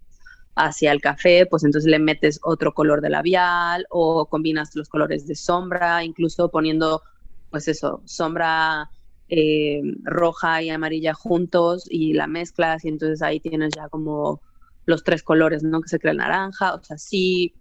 [0.56, 5.28] hacia el café, pues entonces le metes otro color de labial o combinas los colores
[5.28, 7.02] de sombra, incluso poniendo,
[7.50, 8.90] pues eso, sombra
[9.28, 14.42] eh, roja y amarilla juntos y la mezclas y entonces ahí tienes ya como
[14.86, 15.82] los tres colores, ¿no?
[15.82, 17.54] Que se crea el naranja, o sea, sí,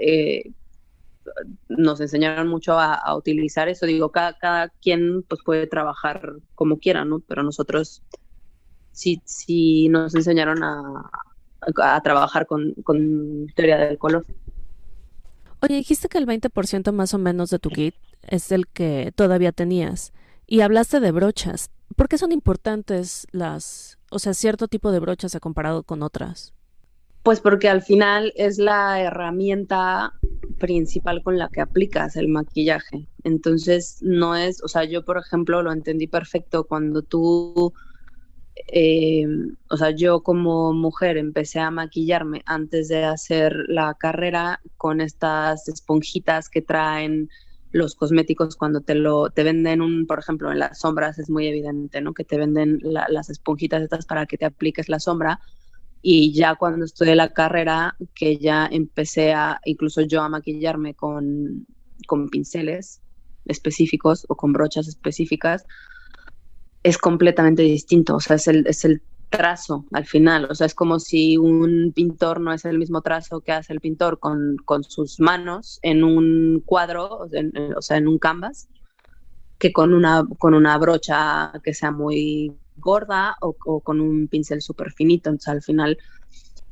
[0.00, 0.52] eh,
[1.68, 3.86] nos enseñaron mucho a, utilizar eso.
[3.86, 7.20] Digo, cada, cada, quien pues puede trabajar como quiera, ¿no?
[7.20, 8.02] Pero nosotros
[8.92, 11.10] sí, sí nos enseñaron a,
[11.82, 14.24] a trabajar con, con, teoría del color.
[15.62, 19.52] Oye, dijiste que el 20% más o menos de tu kit es el que todavía
[19.52, 20.12] tenías.
[20.46, 21.70] Y hablaste de brochas.
[21.96, 26.54] ¿Por qué son importantes las, o sea, cierto tipo de brochas comparado con otras?
[27.22, 30.14] Pues porque al final es la herramienta
[30.58, 33.08] principal con la que aplicas el maquillaje.
[33.24, 37.74] Entonces, no es, o sea, yo por ejemplo lo entendí perfecto cuando tú,
[38.72, 39.26] eh,
[39.68, 45.68] o sea, yo como mujer empecé a maquillarme antes de hacer la carrera con estas
[45.68, 47.28] esponjitas que traen
[47.72, 51.46] los cosméticos cuando te lo te venden un por ejemplo en las sombras es muy
[51.46, 55.38] evidente no que te venden las esponjitas estas para que te apliques la sombra
[56.02, 61.66] y ya cuando estudié la carrera, que ya empecé a, incluso yo a maquillarme con,
[62.06, 63.02] con pinceles
[63.44, 65.66] específicos o con brochas específicas,
[66.82, 70.74] es completamente distinto, o sea, es el, es el trazo al final, o sea, es
[70.74, 74.82] como si un pintor no es el mismo trazo que hace el pintor con, con
[74.82, 77.26] sus manos en un cuadro,
[77.76, 78.68] o sea, en un canvas,
[79.58, 84.92] que con una, con una brocha que sea muy gorda o, con un pincel súper
[84.92, 85.30] finito.
[85.30, 85.98] Entonces, al final,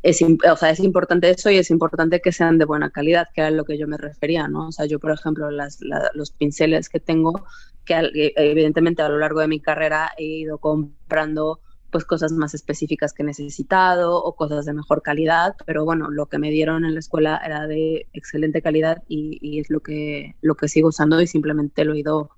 [0.03, 3.43] es, o sea, es importante eso y es importante que sean de buena calidad, que
[3.43, 4.69] era lo que yo me refería, ¿no?
[4.69, 5.79] O sea, yo, por ejemplo, las,
[6.15, 7.45] los pinceles que tengo,
[7.85, 12.55] que eh, evidentemente a lo largo de mi carrera he ido comprando pues cosas más
[12.55, 16.85] específicas que he necesitado o cosas de mejor calidad, pero bueno, lo que me dieron
[16.85, 20.89] en la escuela era de excelente calidad y, y es lo que, lo que sigo
[20.89, 22.31] usando y simplemente lo he ido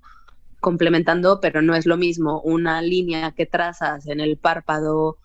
[0.61, 5.17] complementando, pero no es lo mismo una línea que trazas en el párpado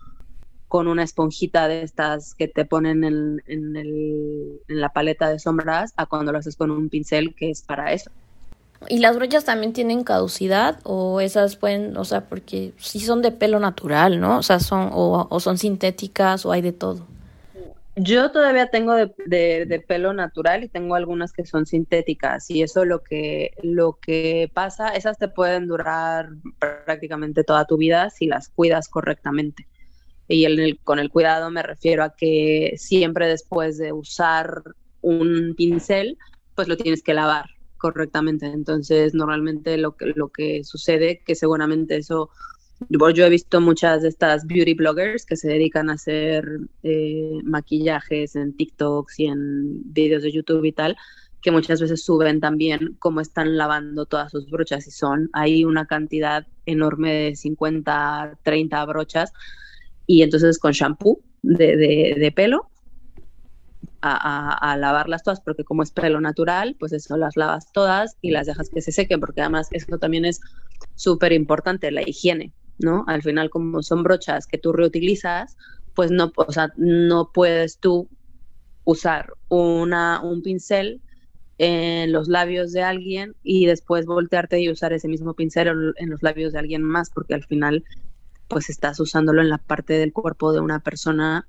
[0.67, 6.07] con una esponjita de estas que te ponen en, en, la paleta de sombras a
[6.07, 8.11] cuando lo haces con un pincel que es para eso.
[8.89, 13.31] ¿Y las brochas también tienen caducidad o esas pueden, o sea, porque sí son de
[13.31, 14.39] pelo natural, ¿no?
[14.39, 17.07] O sea, son o son sintéticas o hay de todo.
[17.99, 23.03] Yo todavía tengo de, pelo natural y tengo algunas que son sintéticas y eso lo
[23.03, 26.29] que, lo que pasa, esas te pueden durar
[26.85, 29.67] prácticamente toda tu vida si las cuidas correctamente.
[30.29, 34.63] Y el, con el cuidado me refiero a que siempre después de usar
[35.01, 36.19] un pincel,
[36.55, 37.47] pues lo tienes que lavar
[37.79, 38.45] correctamente.
[38.45, 42.29] Entonces, normalmente lo que, lo que sucede, que seguramente eso
[42.91, 48.37] yo he visto muchas de estas beauty bloggers que se dedican a hacer eh, maquillajes
[48.37, 50.97] en TikToks y en vídeos de YouTube y tal,
[51.41, 55.87] que muchas veces suben también cómo están lavando todas sus brochas y son, hay una
[55.87, 59.33] cantidad enorme de 50, 30 brochas
[60.07, 62.71] y entonces con shampoo de, de, pelo
[64.03, 68.31] a, a, lavarlas todas, porque como es pelo natural, pues eso las lavas todas y
[68.31, 70.41] las dejas que se sequen, porque además eso también es
[70.95, 73.05] súper importante, la higiene, ¿no?
[73.07, 75.57] Al final, como son brochas que tú reutilizas,
[75.95, 78.09] pues no, o sea, no puedes tú
[78.85, 81.03] usar una, un pincel
[81.59, 86.23] en los labios de alguien y después voltearte y usar ese mismo pincel en los
[86.23, 87.85] labios de alguien más, porque al final
[88.49, 91.49] pues estás usándolo en la parte del cuerpo de una persona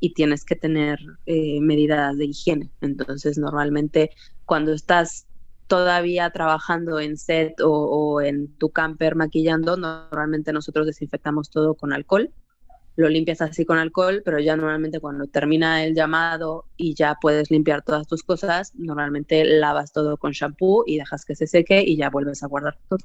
[0.00, 2.70] y tienes que tener eh, medidas de higiene.
[2.80, 4.10] Entonces, normalmente
[4.44, 5.26] cuando estás
[5.68, 12.32] todavía trabajando en set o, en tu camper maquillando, normalmente nosotros desinfectamos todo con alcohol.
[12.96, 17.48] Lo limpias así con alcohol, pero ya normalmente cuando termina el llamado y ya puedes
[17.50, 21.96] limpiar todas tus cosas, normalmente lavas todo con shampoo y dejas que se seque y
[21.96, 22.98] ya vuelves a guardar todo.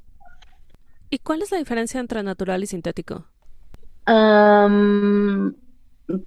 [1.10, 3.26] ¿Y cuál es la diferencia entre natural y sintético?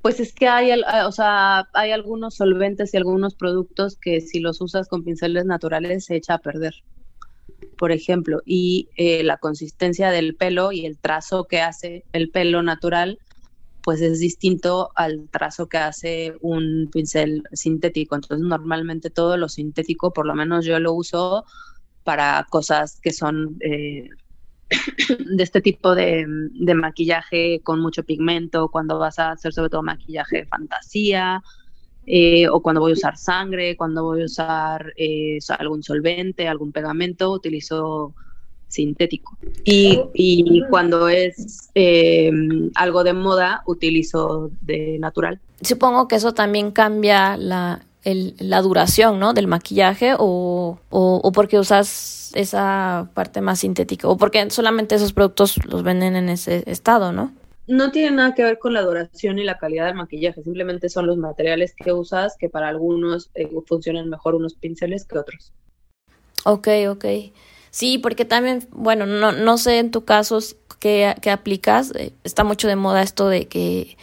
[0.01, 0.71] Pues es que hay,
[1.05, 6.05] o sea, hay algunos solventes y algunos productos que si los usas con pinceles naturales
[6.05, 6.73] se echa a perder,
[7.77, 12.63] por ejemplo, y eh, la consistencia del pelo y el trazo que hace el pelo
[12.63, 13.19] natural,
[13.83, 18.15] pues es distinto al trazo que hace un pincel sintético.
[18.15, 21.45] Entonces, normalmente todo lo sintético, por lo menos yo lo uso
[22.03, 24.09] para cosas que son eh,
[24.69, 26.25] de este tipo de,
[26.75, 31.41] maquillaje con mucho pigmento, cuando vas a hacer sobre todo maquillaje de fantasía,
[32.05, 36.71] eh, o cuando voy a usar sangre, cuando voy a usar eh, algún solvente, algún
[36.71, 38.13] pegamento, utilizo
[38.67, 39.37] sintético.
[39.63, 42.31] Y, cuando es eh,
[42.75, 45.39] algo de moda, utilizo de natural.
[45.61, 47.81] Supongo que eso también cambia la,
[48.13, 49.33] la duración, ¿no?
[49.33, 55.63] Del maquillaje o, o, porque usas esa parte más sintética o porque solamente esos productos
[55.65, 57.33] los venden en ese estado, ¿no?
[57.67, 61.05] No tiene nada que ver con la duración y la calidad del maquillaje, simplemente son
[61.05, 65.51] los materiales que usas que para algunos eh, funcionan mejor unos pinceles que otros.
[66.45, 67.05] Ok, ok.
[67.71, 70.39] Sí, porque también, bueno, no, no sé en tu caso
[70.79, 73.97] qué, qué aplicas, eh, está mucho de moda esto de que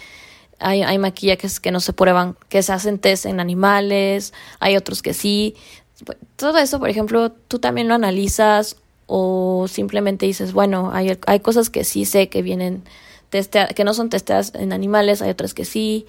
[0.64, 5.02] hay, hay maquillajes que no se prueban, que se hacen test en animales, hay otros
[5.02, 5.54] que sí.
[6.36, 11.70] Todo eso, por ejemplo, tú también lo analizas o simplemente dices, bueno, hay, hay cosas
[11.70, 12.82] que sí sé que vienen
[13.74, 16.06] que no son testeadas en animales, hay otras que sí.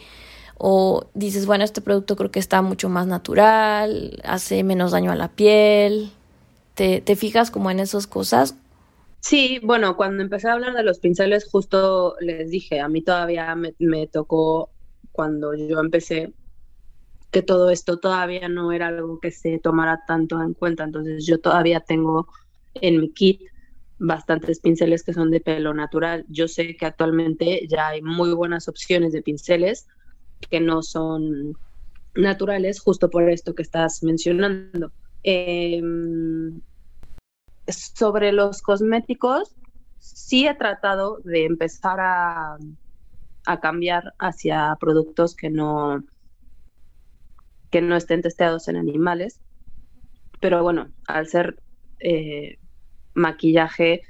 [0.58, 5.16] O dices, bueno, este producto creo que está mucho más natural, hace menos daño a
[5.16, 6.12] la piel.
[6.76, 8.56] ¿Te, te fijas como en esas cosas
[9.28, 13.56] Sí, bueno, cuando empecé a hablar de los pinceles, justo les dije, a mí todavía
[13.56, 14.72] me, tocó
[15.12, 16.36] cuando yo empecé
[17.32, 21.40] que todo esto todavía no era algo que se tomara tanto en cuenta, entonces yo
[21.40, 22.28] todavía tengo
[22.76, 23.42] en mi kit
[23.98, 26.26] bastantes pinceles que son de pelo natural.
[26.30, 29.88] Yo sé que actualmente ya hay muy buenas opciones de pinceles
[30.52, 31.58] que no son
[32.14, 34.94] naturales, justo por esto que estás mencionando.
[35.24, 35.82] Eh,
[37.68, 39.56] sobre los cosméticos,
[40.00, 42.58] sí he tratado de empezar a,
[43.62, 46.04] cambiar hacia productos que no,
[47.70, 49.40] que no estén testeados en animales.
[50.40, 51.60] Pero bueno, al ser
[52.00, 52.58] eh,
[53.14, 54.02] maquillaje,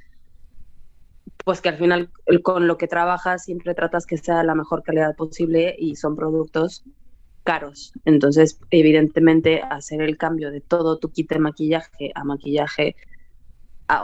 [1.44, 2.12] pues que al final
[2.44, 6.86] con lo que trabajas siempre tratas que sea la mejor calidad posible y son productos
[7.44, 7.92] caros.
[8.06, 12.96] Entonces, evidentemente, hacer el cambio de todo tu kit de maquillaje a maquillaje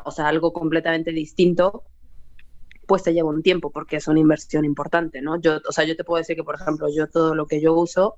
[0.03, 1.83] o sea, algo completamente distinto,
[2.87, 5.39] pues te lleva un tiempo porque es una inversión importante, ¿no?
[5.39, 7.73] Yo, o sea, yo te puedo decir que, por ejemplo, yo todo lo que yo
[7.73, 8.17] uso,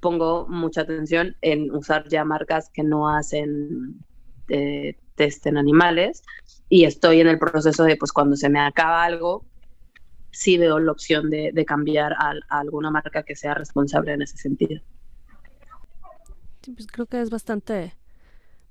[0.00, 4.04] pongo mucha atención en usar ya marcas que no hacen
[4.48, 6.22] eh, test en animales
[6.68, 9.46] y estoy en el proceso de, pues cuando se me acaba algo,
[10.30, 14.82] sí veo la opción de, cambiar a, alguna marca que sea responsable en ese sentido.
[16.62, 17.94] pues creo que es bastante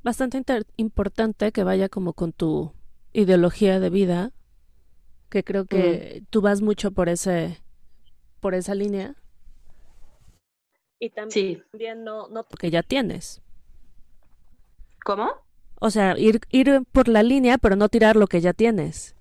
[0.04, 0.42] bastante
[0.78, 2.74] importante que vaya como con tu
[3.14, 4.32] ideología de vida,
[5.30, 6.26] que creo que mm.
[6.30, 7.60] tú vas mucho por ese
[8.40, 9.16] por esa línea.
[11.00, 13.42] Y también no, no que ya tienes.
[15.04, 15.32] ¿Cómo?
[15.80, 19.16] O sea, ir, ir por la línea, pero no tirar lo que ya tienes.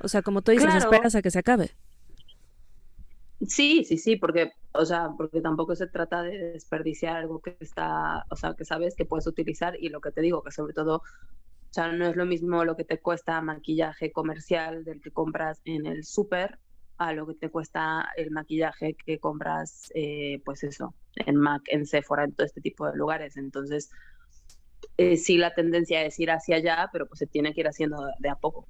[0.00, 1.70] O sea, como tú dices, esperas a que se acabe.
[3.40, 8.24] Sí, sí, sí, porque, o sea, porque tampoco se trata de desperdiciar algo que está,
[8.30, 11.02] o sea, que sabes que puedes utilizar y lo que te digo, que sobre todo
[11.76, 15.86] sea, no es lo mismo lo que te cuesta maquillaje comercial del que compras en
[15.86, 16.58] el súper
[16.96, 21.84] a lo que te cuesta el maquillaje que compras, eh, pues eso, en Mac, en
[21.84, 23.36] Sephora, en todo este tipo de lugares.
[23.36, 23.90] Entonces,
[24.96, 27.98] eh, sí la tendencia es ir hacia allá, pero pues se tiene que ir haciendo
[28.18, 28.66] de a poco.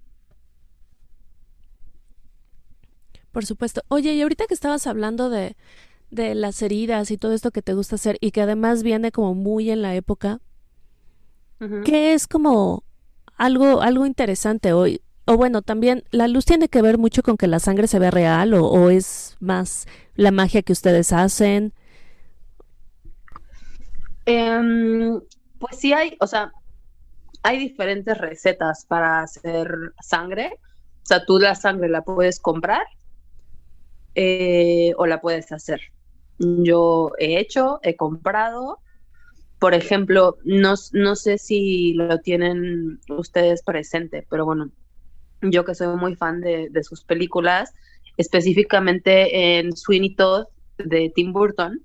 [3.37, 3.83] Por supuesto.
[3.89, 5.59] Oye, y ahorita que estabas hablando de,
[6.11, 9.35] de las heridas y todo esto que te gusta hacer y que además viene como
[9.35, 10.41] muy en la época,
[11.85, 12.83] ¿qué es como
[13.37, 15.03] algo, algo interesante hoy?
[15.27, 18.11] O bueno, también la luz tiene que ver mucho con que la sangre se ve
[18.11, 21.75] real o, es más la magia que ustedes hacen.
[24.25, 25.21] Em,
[25.59, 26.53] pues sí hay, o sea,
[27.43, 30.59] hay diferentes recetas para hacer sangre.
[31.03, 32.81] O sea, tú la sangre la puedes comprar
[34.17, 35.81] eh, o la puedes hacer.
[36.39, 38.81] Yo he hecho, he comprado.
[39.59, 44.71] Por ejemplo, no, no sé si lo tienen ustedes presente, pero bueno,
[45.43, 47.75] yo que soy muy fan de, sus películas,
[48.17, 50.47] específicamente en Sweeney Todd
[50.79, 51.83] de Tim Burton,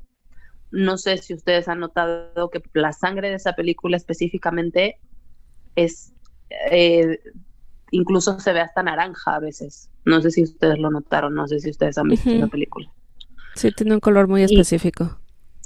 [0.71, 4.99] no sé si ustedes han notado que la sangre de esa película específicamente
[5.75, 6.13] es,
[6.71, 7.19] eh,
[7.91, 9.89] incluso se ve hasta naranja a veces.
[10.05, 12.91] No sé si ustedes lo notaron, no sé si ustedes han visto la película.
[13.55, 15.19] Sí, tiene un color muy específico.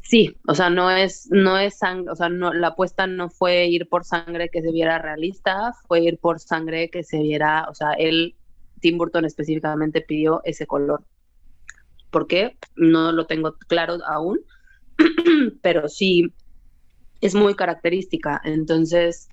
[0.04, 3.68] sí, o sea, no es, no es sangre, o sea, no, la apuesta no fue
[3.68, 7.76] ir por sangre que se viera realista, fue ir por sangre que se viera, o
[7.76, 8.36] sea, él,
[8.82, 11.04] Tim Burton específicamente pidió ese color.
[12.12, 12.58] ¿Por qué?
[12.76, 14.40] No lo tengo claro aún,
[15.62, 16.34] pero sí
[17.22, 18.42] es muy característica.
[18.44, 19.30] Entonces,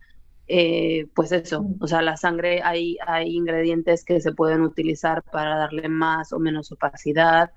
[0.55, 5.57] eh, pues eso, o sea, la sangre hay, hay ingredientes que se pueden utilizar para
[5.57, 7.53] darle más o menos opacidad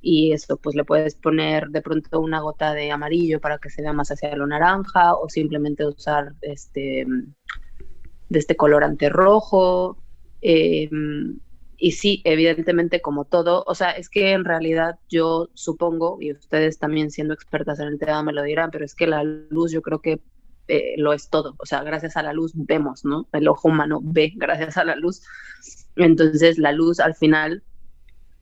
[0.00, 3.82] y eso pues le puedes poner de pronto una gota de amarillo para que se
[3.82, 7.06] vea más hacia lo naranja o simplemente usar este
[8.28, 9.98] de este colorante rojo
[10.40, 10.90] eh,
[11.76, 16.78] y sí, evidentemente como todo, o sea, es que en realidad yo supongo, y ustedes
[16.78, 19.82] también siendo expertas en el tema me lo dirán, pero es que la luz yo
[19.82, 20.20] creo que
[20.68, 23.28] eh, lo es todo, o sea, gracias a la luz vemos, ¿no?
[23.32, 25.22] El ojo humano ve gracias a la luz.
[25.96, 27.62] Entonces la luz al final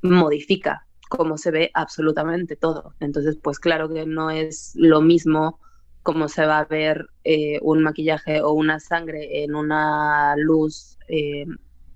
[0.02, 2.94] modifica cómo se ve absolutamente todo.
[3.00, 5.58] Entonces, pues claro que no es lo mismo
[6.02, 11.46] cómo se va a ver eh, un maquillaje o una sangre en una luz eh,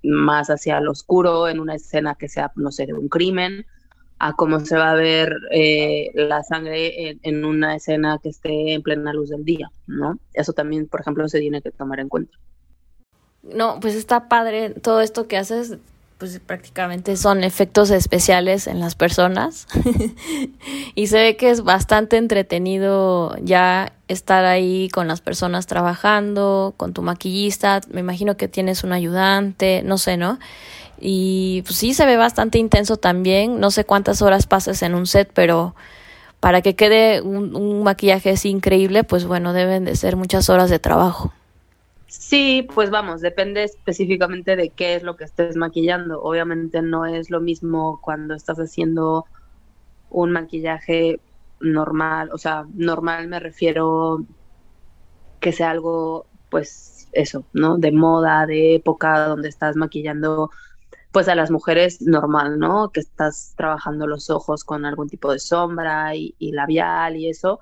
[0.02, 3.64] más hacia lo oscuro, en una escena que sea, no sé, de un crimen,
[4.24, 8.82] a cómo se va a ver eh, la sangre en, una escena que esté en
[8.82, 10.18] plena luz del día, ¿no?
[10.32, 12.32] Eso también, por ejemplo, se tiene que tomar en cuenta.
[13.42, 15.76] No, pues está padre todo esto que haces
[16.16, 19.66] pues prácticamente son efectos especiales en las personas
[20.94, 26.94] y se ve que es bastante entretenido ya estar ahí con las personas trabajando, con
[26.94, 30.38] tu maquillista, me imagino que tienes un ayudante, no sé, ¿no?
[31.00, 35.06] Y pues sí se ve bastante intenso también, no sé cuántas horas pases en un
[35.06, 35.74] set, pero
[36.40, 40.70] para que quede un, un maquillaje así increíble, pues bueno, deben de ser muchas horas
[40.70, 41.32] de trabajo.
[42.06, 46.22] Sí, pues vamos, depende específicamente de qué es lo que estés maquillando.
[46.22, 49.26] Obviamente no es lo mismo cuando estás haciendo
[50.10, 51.20] un maquillaje
[51.60, 54.24] normal, o sea, normal me refiero
[55.40, 57.78] que sea algo, pues eso, ¿no?
[57.78, 60.50] De moda, de época, donde estás maquillando,
[61.14, 62.90] pues a las mujeres normal, ¿no?
[62.90, 67.60] Que estás trabajando los ojos con algún tipo de sombra y, labial y eso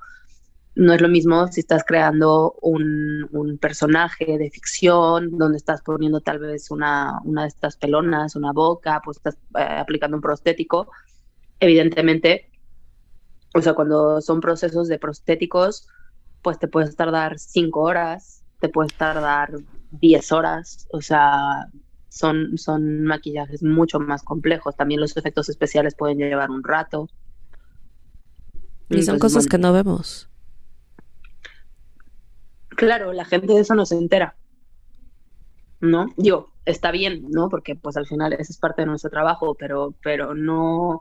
[0.74, 6.22] no es lo mismo si estás creando un, un, personaje de ficción, donde estás poniendo
[6.22, 10.90] tal vez una, una de estas pelonas, una boca, pues estás eh, aplicando un prostético.
[11.60, 12.50] Evidentemente,
[13.54, 15.88] o sea, cuando son procesos de prostéticos,
[16.40, 19.52] pues te puedes tardar cinco horas, te puedes tardar
[19.90, 21.68] diez horas, o sea,
[22.12, 24.76] son, son maquillajes mucho más complejos.
[24.76, 27.08] También los efectos especiales pueden llevar un rato.
[28.90, 30.28] Y son cosas que no vemos.
[32.68, 34.36] Claro, la gente de eso no se entera.
[35.80, 36.12] ¿No?
[36.18, 37.48] Digo, está bien, ¿no?
[37.48, 41.00] Porque pues al final esa es parte de nuestro trabajo, pero, pero no,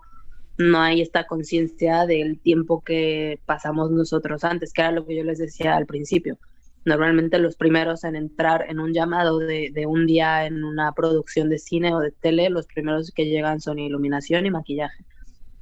[0.57, 5.25] no hay esta conciencia del tiempo que pasamos nosotros antes, que era lo que yo
[5.25, 6.37] les decía al principio.
[6.83, 11.49] Normalmente los primeros en entrar en un llamado de, de, un día en una producción
[11.49, 15.05] de cine o de tele, los primeros que llegan son iluminación y maquillaje,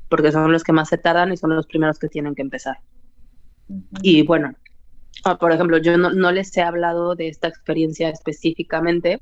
[0.10, 2.78] porque son los que más se tardan y son los primeros que tienen que empezar.
[3.68, 4.00] Uh -huh.
[4.02, 4.56] Y bueno,
[5.24, 9.22] Ah, por ejemplo, yo no, les he hablado de esta experiencia específicamente,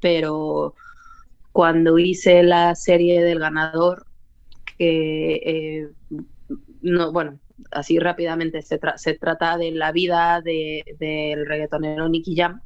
[0.00, 0.74] pero
[1.52, 4.06] cuando hice la serie del ganador,
[4.78, 5.88] que, eh,
[6.82, 7.40] no, bueno,
[7.70, 12.60] así rápidamente, se, se, trata de la vida del de, reggaetonero Nicky Jam,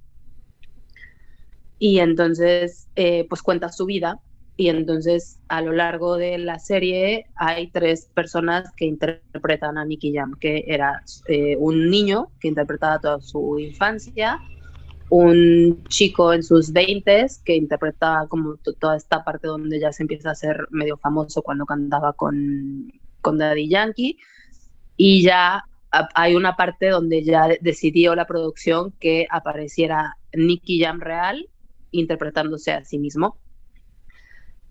[1.79, 4.21] Y entonces, eh, pues cuenta su vida.
[4.57, 10.15] Y entonces, a lo largo de la serie, hay tres personas que interpretan a Nicky
[10.15, 14.41] Jam, que era eh, un niño que interpretaba toda su infancia,
[15.11, 20.31] un chico en sus 20 que interpretaba como toda esta parte donde ya se empieza
[20.31, 24.19] a ser medio famoso cuando cantaba con, con Daddy Yankee,
[24.97, 25.65] y ya
[26.15, 31.49] hay una parte donde ya decidió la producción que apareciera Nicky Jam real
[31.91, 33.39] interpretándose a sí mismo.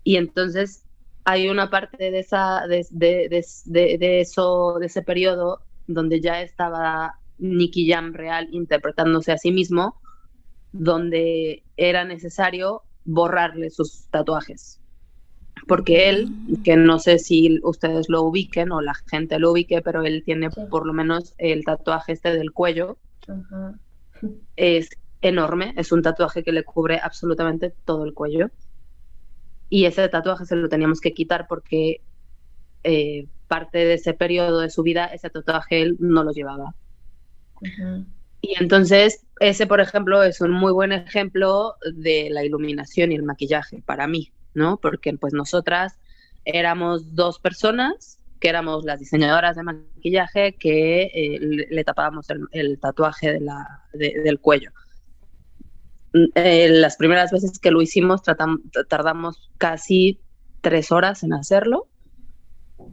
[0.02, 0.84] Y entonces
[1.24, 7.90] hay una parte de, esa, de, de, eso, de ese periodo donde ya estaba Nicky
[7.90, 10.00] Jam real interpretándose a sí mismo,
[10.72, 14.80] donde era necesario borrarle sus tatuajes.
[15.66, 16.28] Porque él,
[16.62, 20.50] que no sé si ustedes lo ubiquen o la gente lo ubique, pero él tiene
[20.50, 22.98] por lo menos el tatuaje este del cuello.
[24.56, 24.90] Es
[25.22, 28.50] enorme, es un tatuaje que le cubre absolutamente todo el cuello.
[29.70, 32.02] Y ese tatuaje se lo teníamos que quitar porque
[32.82, 36.74] eh, parte de ese periodo de su vida, ese tatuaje él no lo llevaba.
[38.42, 43.22] Y entonces, ese, por ejemplo, es un muy buen ejemplo de la iluminación y el
[43.22, 44.78] maquillaje para mí, ¿no?
[44.78, 45.98] Porque pues nosotras
[46.44, 53.32] éramos dos personas que éramos las diseñadoras de maquillaje que eh, le, tapábamos el, tatuaje
[53.32, 54.70] de la, del cuello.
[56.34, 58.22] Eh, las primeras veces que lo hicimos
[58.88, 60.20] tardamos casi
[60.60, 61.88] tres horas en hacerlo.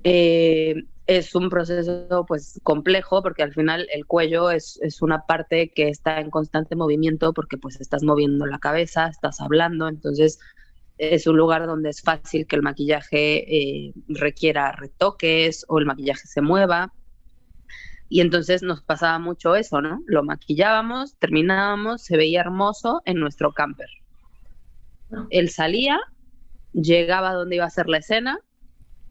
[0.03, 5.69] Eh, es un proceso pues complejo porque al final el cuello es, es, una parte
[5.69, 10.39] que está en constante movimiento porque pues estás moviendo la cabeza, estás hablando, entonces
[11.01, 16.27] es un lugar donde es fácil que el maquillaje eh, requiera retoques o el maquillaje
[16.27, 16.93] se mueva.
[18.07, 20.03] Y entonces nos pasaba mucho eso, ¿no?
[20.05, 23.89] Lo maquillábamos, terminábamos, se veía hermoso en nuestro camper.
[25.31, 25.99] Él salía,
[26.71, 28.39] llegaba donde iba a ser la escena,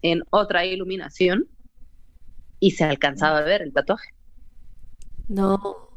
[0.02, 1.48] en otra iluminación,
[2.60, 4.10] y se alcanzaba a ver el tatuaje.
[5.28, 5.88] No.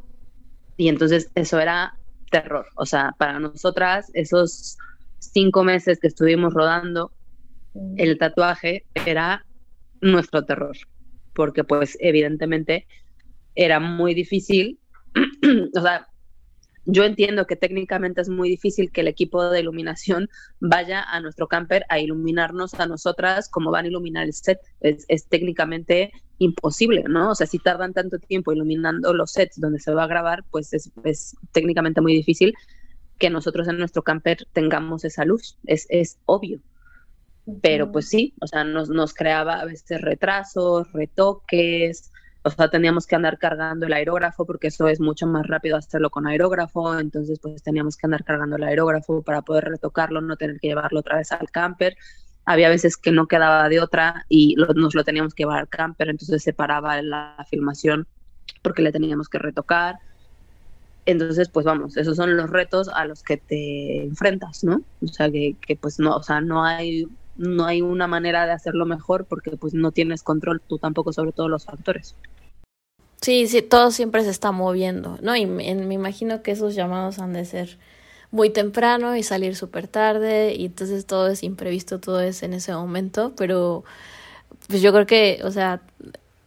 [0.75, 1.99] Y entonces eso era
[2.31, 2.65] terror.
[2.75, 4.77] O sea, para nosotras, esos
[5.31, 7.11] cinco meses que estuvimos rodando,
[7.97, 9.45] el tatuaje era
[10.01, 10.75] nuestro terror
[11.33, 12.87] porque pues evidentemente
[13.55, 14.79] era muy difícil,
[15.75, 16.07] o sea,
[16.85, 20.27] yo entiendo que técnicamente es muy difícil que el equipo de iluminación
[20.59, 24.59] vaya a nuestro camper a iluminarnos a nosotras como van a iluminar el set.
[24.81, 27.31] Es, técnicamente imposible, ¿no?
[27.31, 30.73] O sea, si tardan tanto tiempo iluminando los sets donde se va a grabar, pues
[30.73, 32.53] es, es técnicamente muy difícil
[33.17, 35.57] que nosotros en nuestro camper tengamos esa luz.
[35.65, 36.59] Es, es obvio.
[37.61, 42.11] Pero pues sí, o sea, nos, nos creaba a veces retrasos, retoques,
[42.45, 46.09] o sea, teníamos que andar cargando el aerógrafo porque eso es mucho más rápido hacerlo
[46.09, 50.59] con aerógrafo, entonces pues teníamos que andar cargando el aerógrafo para poder retocarlo, no tener
[50.59, 51.95] que llevarlo otra vez al camper.
[52.45, 56.09] Había veces que no quedaba de otra y nos lo teníamos que llevar al camper,
[56.09, 58.07] entonces se paraba la filmación
[58.61, 59.95] porque le teníamos que retocar.
[61.05, 64.81] Entonces, pues vamos, esos son los retos a los que te enfrentas, ¿no?
[65.01, 68.51] O sea, que, que pues no, o sea, no hay no hay una manera de
[68.51, 72.15] hacerlo mejor porque pues no tienes control tú tampoco sobre todos los factores.
[73.21, 75.35] Sí, sí, todo siempre se está moviendo, ¿no?
[75.35, 77.79] Y me, me imagino que esos llamados han de ser
[78.31, 82.73] muy temprano y salir súper tarde y entonces todo es imprevisto, todo es en ese
[82.73, 83.85] momento, pero
[84.67, 85.81] pues yo creo que, o sea,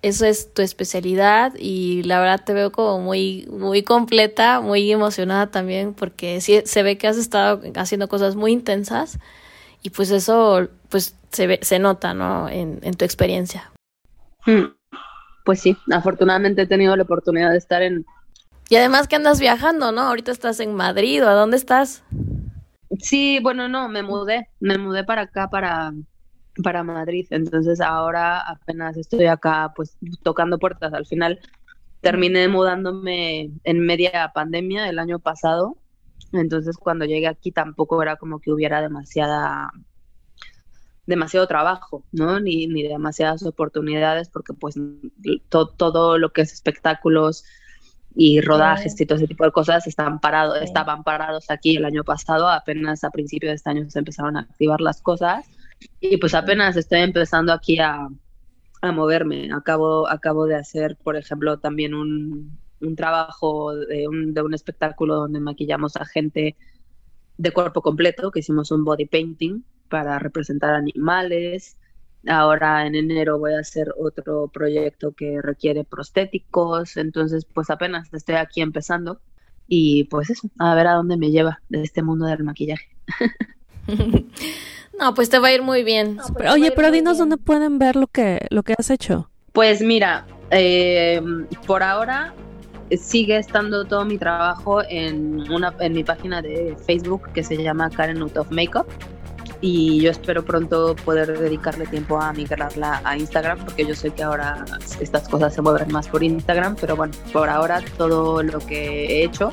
[0.08, 5.48] eso es tu especialidad y la verdad te veo como muy muy completa, muy emocionada
[5.50, 9.18] también porque sí se ve que has estado haciendo cosas muy intensas
[9.82, 12.48] y pues eso pues se ve, se nota, ¿no?
[12.48, 13.70] En, en tu experiencia.
[14.46, 14.66] Mm,
[15.44, 18.04] pues sí, afortunadamente he tenido la oportunidad de estar en...
[18.68, 20.02] Y además que andas viajando, ¿no?
[20.02, 22.02] Ahorita estás en Madrid, ¿o a dónde estás?
[22.98, 25.92] Sí, bueno, no, me mudé, me mudé para acá, para,
[26.62, 30.92] para Madrid, entonces ahora apenas estoy acá, pues tocando puertas.
[30.94, 31.40] Al final
[32.00, 35.76] terminé mudándome en media pandemia el año pasado.
[36.32, 39.70] Entonces cuando llegué aquí tampoco era como que hubiera demasiada
[41.06, 42.40] demasiado trabajo, ¿no?
[42.40, 44.74] Ni, ni demasiadas oportunidades, porque pues
[45.48, 47.44] todo lo que es espectáculos
[48.12, 52.02] y rodajes y todo ese tipo de cosas están parados, estaban parados aquí el año
[52.02, 55.46] pasado, apenas a principios de este año se empezaron a activar las cosas
[56.00, 58.08] y pues apenas estoy empezando aquí a,
[58.82, 59.50] a moverme.
[59.52, 65.16] Acabo, acabo de hacer, por ejemplo, también un, un trabajo de un, de un espectáculo
[65.16, 66.56] donde maquillamos a gente
[67.38, 71.78] de cuerpo completo, que hicimos un body painting para representar animales.
[72.26, 78.36] Ahora en enero voy a hacer otro proyecto que requiere prostéticos, entonces pues apenas estoy
[78.36, 79.20] aquí empezando.
[79.68, 82.88] y pues eso, a ver a dónde me lleva de este mundo del maquillaje.
[84.98, 86.18] no, pues te va a ir muy bien.
[86.34, 89.30] Pues Oye, pero dinos dónde pueden ver lo que, lo que has hecho.
[89.52, 91.20] Pues mira, eh,
[91.66, 92.34] por ahora
[92.96, 97.90] sigue estando todo mi trabajo en, una, en mi página de Facebook que se llama
[97.90, 98.86] Karen Out of Makeup
[99.60, 104.22] y yo espero pronto poder dedicarle tiempo a migrarla a Instagram porque yo sé que
[104.22, 104.64] ahora
[105.00, 109.24] estas cosas se mueven más por Instagram, pero bueno, por ahora todo lo que he
[109.24, 109.52] hecho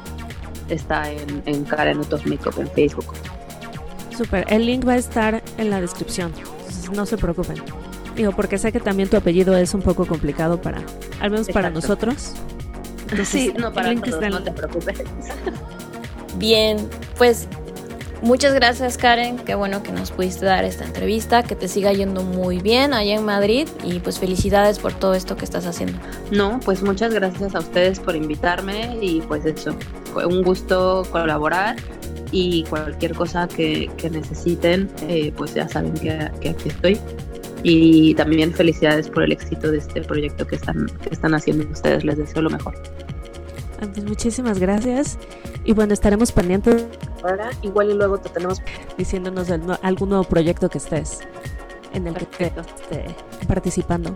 [0.69, 3.13] está en, en Karen Out of Makeup en Facebook.
[4.17, 6.31] Super, el link va a estar en la descripción,
[6.93, 7.61] no se preocupen.
[8.15, 10.83] Digo, porque sé que también tu apellido es un poco complicado para,
[11.19, 12.35] al menos para nosotros
[13.23, 15.03] sí, no para todos, no te preocupes.
[16.37, 16.77] Bien,
[17.17, 17.47] pues
[18.21, 22.23] muchas gracias Karen, qué bueno que nos pudiste dar esta entrevista, que te siga yendo
[22.23, 25.99] muy bien allá en Madrid y pues felicidades por todo esto que estás haciendo.
[26.31, 29.75] No, pues muchas gracias a ustedes por invitarme y pues eso,
[30.11, 31.75] fue un gusto colaborar
[32.33, 36.99] y cualquier cosa que, necesiten, eh, pues ya saben que, que aquí estoy
[37.63, 42.03] y también felicidades por el éxito de este proyecto que están, que están haciendo ustedes.
[42.03, 42.75] Les deseo lo mejor.
[43.79, 45.17] Pues muchísimas gracias.
[45.63, 46.85] Y bueno, estaremos pendientes.
[47.23, 48.61] Ahora, igual y luego te tenemos
[48.97, 49.49] diciéndonos
[49.81, 51.19] algún nuevo proyecto que estés
[51.93, 53.15] en el que esté
[53.47, 54.11] participando.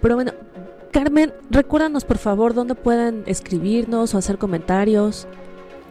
[0.00, 0.32] Pero bueno,
[0.90, 5.28] Carmen, recuérdanos por favor dónde pueden escribirnos o hacer comentarios.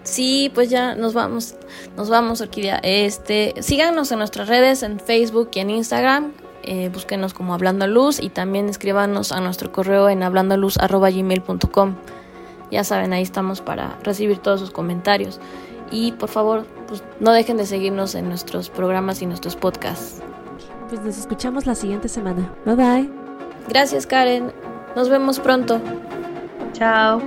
[0.06, 1.56] Sí, pues ya nos vamos,
[1.98, 2.80] nos vamos, Orquídea.
[2.84, 6.32] Este, síganos en nuestras redes, en Facebook y en Instagram,
[6.62, 11.96] eh, búsquenos como Hablando a Luz y también escríbanos a nuestro correo en hablandoluz.gmail.com.
[12.72, 15.40] Ya saben, ahí estamos para recibir todos sus comentarios.
[15.92, 20.22] Y por favor, pues no dejen de seguirnos en nuestros programas y nuestros podcasts.
[20.90, 22.54] Pues nos escuchamos la siguiente semana.
[22.66, 23.10] Bye bye.
[23.70, 24.52] Gracias Karen.
[24.96, 25.82] Nos vemos pronto.
[26.74, 27.22] Chao.